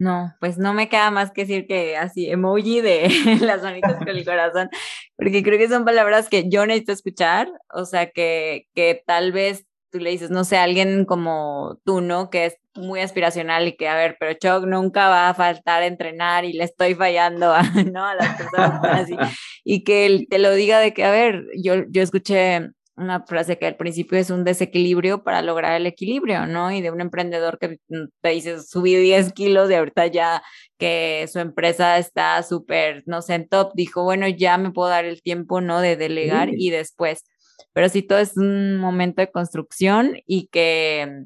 [0.00, 3.08] No, pues no me queda más que decir que así, emoji de
[3.42, 4.70] las manitas con el corazón,
[5.14, 9.66] porque creo que son palabras que yo necesito escuchar, o sea, que, que tal vez
[9.92, 12.30] tú le dices, no sé, alguien como tú, ¿no?
[12.30, 16.46] Que es muy aspiracional y que, a ver, pero Chuck nunca va a faltar entrenar
[16.46, 18.06] y le estoy fallando a, ¿no?
[18.06, 19.16] a las personas así.
[19.64, 22.70] Y que él te lo diga de que, a ver, yo, yo escuché
[23.00, 26.70] una frase que al principio es un desequilibrio para lograr el equilibrio, ¿no?
[26.70, 27.78] Y de un emprendedor que
[28.20, 30.42] te dice, subí 10 kilos y ahorita ya
[30.78, 35.04] que su empresa está súper, no sé, en top, dijo, bueno, ya me puedo dar
[35.04, 35.80] el tiempo, ¿no?
[35.80, 37.24] De delegar y después
[37.72, 41.24] pero sí todo es un momento de construcción y que,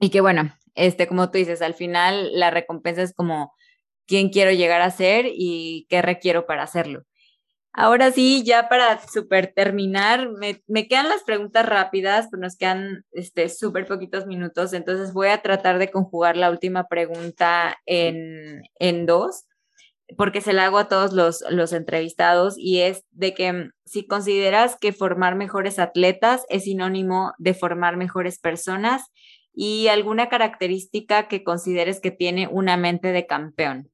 [0.00, 3.54] y que bueno, este, como tú dices, al final la recompensa es como
[4.06, 7.04] quién quiero llegar a ser y qué requiero para hacerlo.
[7.74, 13.48] Ahora sí, ya para super terminar, me, me, quedan las preguntas rápidas, nos quedan este
[13.48, 19.46] súper poquitos minutos, entonces voy a tratar de conjugar la última pregunta en, en dos
[20.16, 24.76] porque se la hago a todos los, los entrevistados y es de que si consideras
[24.76, 29.10] que formar mejores atletas es sinónimo de formar mejores personas
[29.54, 33.90] y alguna característica que consideres que tiene una mente de campeón.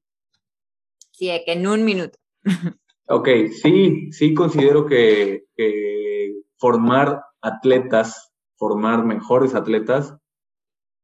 [1.11, 2.17] Sí, que en un minuto.
[3.11, 5.45] Ok, sí, sí considero que,
[6.57, 10.15] formar atletas, formar mejores atletas,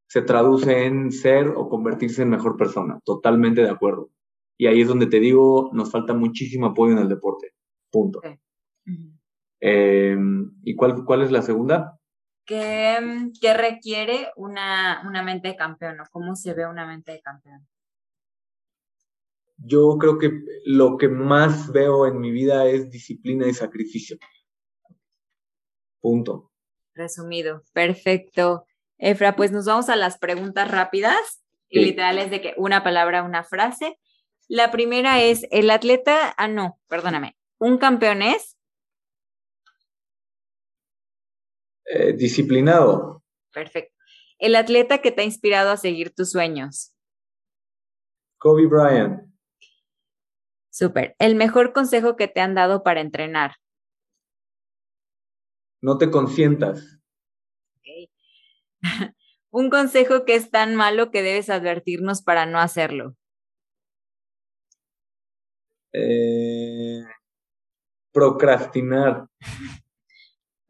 [0.08, 3.00] se traduce en ser o convertirse en mejor persona.
[3.04, 4.12] Totalmente de acuerdo.
[4.56, 7.54] Y ahí es donde te digo, nos falta muchísimo apoyo en el deporte.
[7.92, 8.22] Punto.
[9.60, 12.00] Em, ¿Y cuál, cuál es la segunda?
[12.46, 17.22] ¿Qué, qué requiere una, una, mente de campeón o cómo se ve una mente de
[17.22, 17.68] campeón?
[19.58, 20.32] Yo creo que
[20.66, 24.18] lo que más veo en mi vida es disciplina y sacrificio.
[26.02, 26.52] Punto.
[26.94, 28.66] Resumido, perfecto.
[28.98, 33.44] Efra, pues nos vamos a las preguntas rápidas y literales de que una palabra, una
[33.44, 33.98] frase.
[34.48, 38.58] La primera es, el atleta, ah, no, perdóname, un campeón es.
[41.86, 43.24] Eh, disciplinado.
[43.52, 43.94] Perfecto.
[44.38, 46.94] El atleta que te ha inspirado a seguir tus sueños.
[48.38, 49.35] Kobe Bryant.
[50.76, 51.16] Súper.
[51.20, 53.56] El mejor consejo que te han dado para entrenar.
[55.82, 57.00] No te consientas.
[59.52, 63.16] Un consejo que es tan malo que debes advertirnos para no hacerlo.
[65.94, 67.06] Eh,
[68.12, 69.28] procrastinar.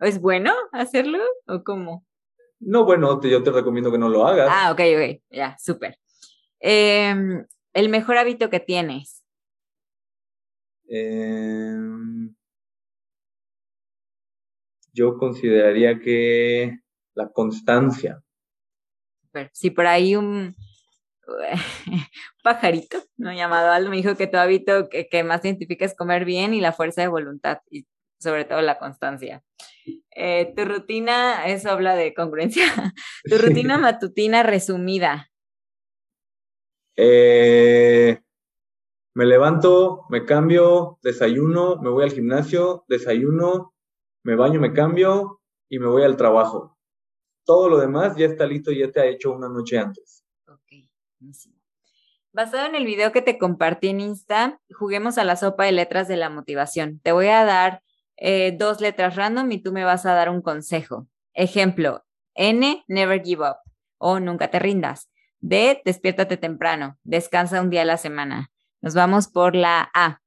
[0.01, 2.05] ¿Es bueno hacerlo o cómo?
[2.59, 4.49] No, bueno, yo te recomiendo que no lo hagas.
[4.51, 5.97] Ah, ok, ok, ya, súper.
[6.59, 9.24] Em, el mejor hábito que tienes.
[10.87, 12.35] Em,
[14.93, 16.77] yo consideraría que
[17.13, 18.21] la constancia.
[19.51, 20.55] Si por ahí un,
[22.43, 23.33] pajarito, ¿no?
[23.33, 26.61] Llamado Aldo, me dijo que tu hábito que, que, más identifica es comer bien y
[26.61, 27.85] la fuerza de voluntad y
[28.19, 29.43] sobre todo la constancia.
[30.15, 32.65] Eh, tu rutina, eso habla de congruencia.
[33.29, 35.29] tu rutina matutina resumida.
[36.97, 38.19] Eh,
[39.15, 43.73] me levanto, me cambio, desayuno, me voy al gimnasio, desayuno,
[44.23, 46.75] me baño, me cambio y me voy al trabajo
[47.45, 50.25] todo lo demás ya está listo y ya te ha hecho una noche antes.
[50.47, 50.89] Ok,
[51.19, 51.55] buenísimo.
[52.33, 56.09] Basado en el video que te compartí en Insta, juguemos a la sopa de letras
[56.09, 56.99] de la motivación.
[56.99, 57.81] Te voy a dar
[58.17, 61.07] eh, dos letras random y tú me vas a dar un consejo.
[61.33, 62.03] Ejemplo,
[62.33, 63.57] N, never give up
[63.97, 65.09] o nunca te rindas.
[65.39, 68.51] D, despiértate temprano, descansa un día a la semana.
[68.85, 70.21] Nos vamos por la A.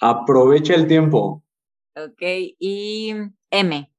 [0.00, 1.44] Aprovecha el tiempo.
[1.94, 2.20] Ok,
[2.58, 3.14] y
[3.52, 3.92] M.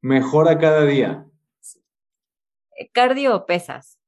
[0.00, 1.30] Mejora cada día.
[2.94, 4.00] ¿Cardio o pesas?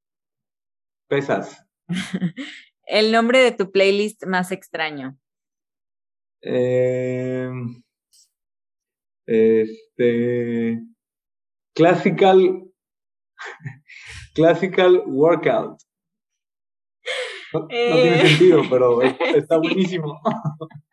[1.08, 1.62] Pesas.
[2.86, 5.18] El nombre de tu playlist más extraño.
[6.40, 7.82] Em,
[9.26, 10.80] este.
[11.74, 12.64] Classical.
[14.34, 15.87] classical Workout.
[17.52, 18.28] No, tiene eh.
[18.28, 19.00] sentido, pero
[19.34, 20.20] está buenísimo.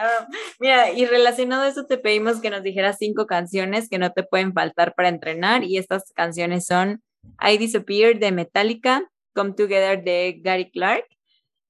[0.00, 0.28] Ah,
[0.60, 4.22] mira, y relacionado a eso te pedimos que nos dijeras cinco canciones que no te
[4.22, 7.02] pueden faltar para entrenar y estas canciones son
[7.40, 11.04] I Disappear de Metallica, Come Together de Gary Clark,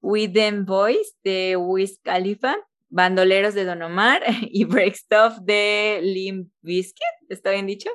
[0.01, 2.55] With Them Boys de Wiz Khalifa,
[2.89, 7.89] Bandoleros de Don Omar y Break Stuff de Limp Bizkit, ¿está bien dicho?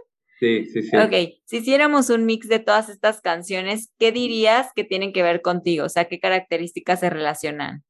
[0.44, 0.96] Sí, sí, sí.
[0.96, 5.40] Ok, si hiciéramos un mix de todas estas canciones, ¿qué dirías que tienen que ver
[5.40, 5.86] contigo?
[5.86, 7.82] O sea, ¿qué características se relacionan?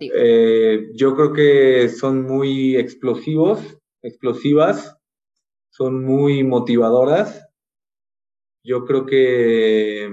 [0.00, 4.96] Eh, yo creo que son muy explosivos, explosivas,
[5.70, 7.48] son muy motivadoras.
[8.64, 10.10] Yo creo que,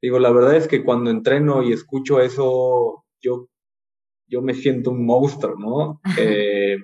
[0.00, 3.48] digo, la verdad es que cuando entreno y escucho eso, yo,
[4.28, 6.00] yo me siento un monstruo, ¿no?
[6.20, 6.78] Eh,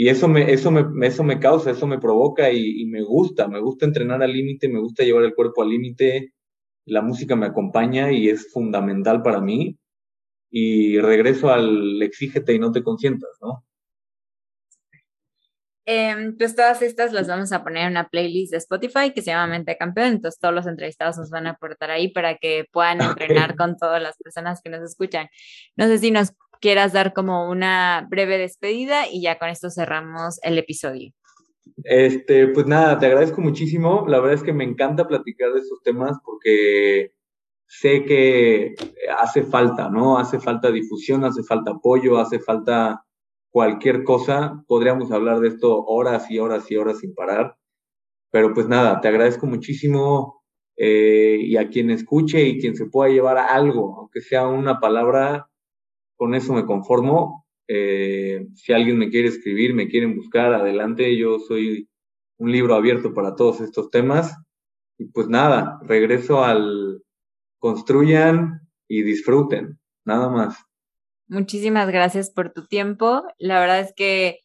[0.00, 3.48] y eso me, eso, me, eso me causa, eso me provoca y, y me gusta,
[3.48, 6.34] me gusta entrenar al límite, me gusta llevar el cuerpo al límite,
[6.84, 9.76] la música me acompaña y es fundamental para mí
[10.52, 13.64] y regreso al exígete y no te consientas, ¿no?
[15.84, 19.32] Eh, pues todas estas las vamos a poner en una playlist de Spotify que se
[19.32, 23.00] llama Mente Campeón, entonces todos los entrevistados nos van a aportar ahí para que puedan
[23.18, 25.28] entrenar con todas las personas que nos escuchan.
[25.74, 30.38] No sé si nos quieras dar como una breve despedida y ya con esto cerramos
[30.42, 31.12] el episodio.
[31.84, 34.04] Este, pues nada, te agradezco muchísimo.
[34.08, 37.12] La verdad es que me encanta platicar de estos temas porque
[37.66, 38.74] sé que
[39.18, 40.18] hace falta, ¿no?
[40.18, 43.04] Hace falta difusión, hace falta apoyo, hace falta
[43.50, 44.64] cualquier cosa.
[44.66, 47.56] Podríamos hablar de esto horas y horas y horas sin parar.
[48.30, 50.42] Pero pues nada, te agradezco muchísimo
[50.76, 55.47] eh, y a quien escuche y quien se pueda llevar algo, aunque sea una palabra,
[56.18, 57.46] con eso me conformo.
[57.68, 61.88] Eh, si alguien me quiere escribir, me quieren buscar, adelante, yo soy
[62.38, 64.36] un libro abierto para todos estos temas.
[64.98, 67.02] Y pues nada, regreso al,
[67.58, 70.58] construyan y disfruten, nada más.
[71.28, 73.22] Muchísimas gracias por tu tiempo.
[73.38, 74.40] La verdad es que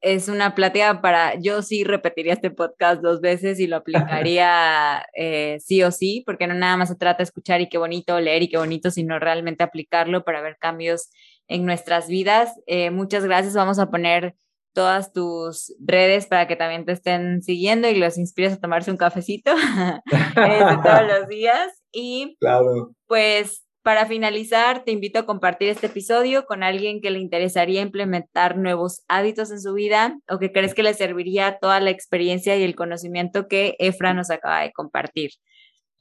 [0.00, 3.76] es una plática para, yo sí repetiría este podcast dos veces y lo
[4.24, 7.78] aplicaría eh, sí o sí, porque no nada más se trata de escuchar y qué
[7.78, 11.10] bonito leer y qué bonito, sino realmente aplicarlo para ver cambios
[11.48, 12.54] en nuestras vidas.
[12.66, 13.54] Eh, muchas gracias.
[13.54, 14.34] Vamos a poner
[14.72, 18.96] todas tus redes para que también te estén siguiendo y los inspires a tomarse un
[18.96, 19.52] cafecito
[20.36, 21.68] eh, todos los días.
[21.92, 22.92] Y claro.
[23.06, 28.56] pues para finalizar, te invito a compartir este episodio con alguien que le interesaría implementar
[28.56, 32.62] nuevos hábitos en su vida o que crees que le serviría toda la experiencia y
[32.62, 35.30] el conocimiento que Efra nos acaba de compartir.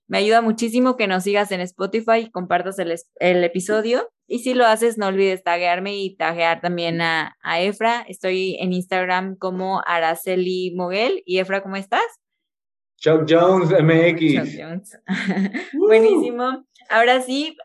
[0.08, 4.10] Me ayuda muchísimo que nos sigas en Spotify y compartas el, episodio.
[4.28, 8.06] Y si lo haces, no olvides taguearme y taguear también a, a Efra.
[8.08, 11.22] Estoy en Instagram como Araceli Moguel.
[11.26, 12.02] ¿Y Efra, cómo estás?
[13.00, 14.58] Chuck Jones MX.
[15.74, 16.66] Buenísimo.
[16.90, 17.56] Ahora sí,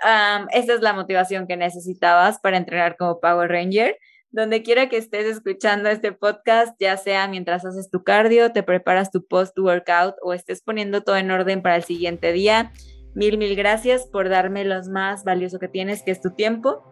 [0.52, 3.96] esta es la motivación que necesitabas para entrenar como Power Ranger.
[4.30, 9.12] Donde quiera que estés escuchando este podcast, ya sea mientras haces tu cardio, te preparas
[9.12, 12.72] tu post-workout o estés poniendo todo en orden para el siguiente día,
[13.14, 16.82] mil, mil gracias por darme lo más valioso que tienes, que es tu tiempo.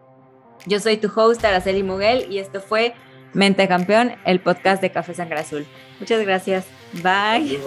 [0.65, 2.93] Yo soy tu host, Araceli Muguel, y esto fue
[3.33, 5.65] Mente Campeón, el podcast de Café Sangre Azul.
[5.99, 6.65] Muchas gracias.
[7.03, 7.59] Bye.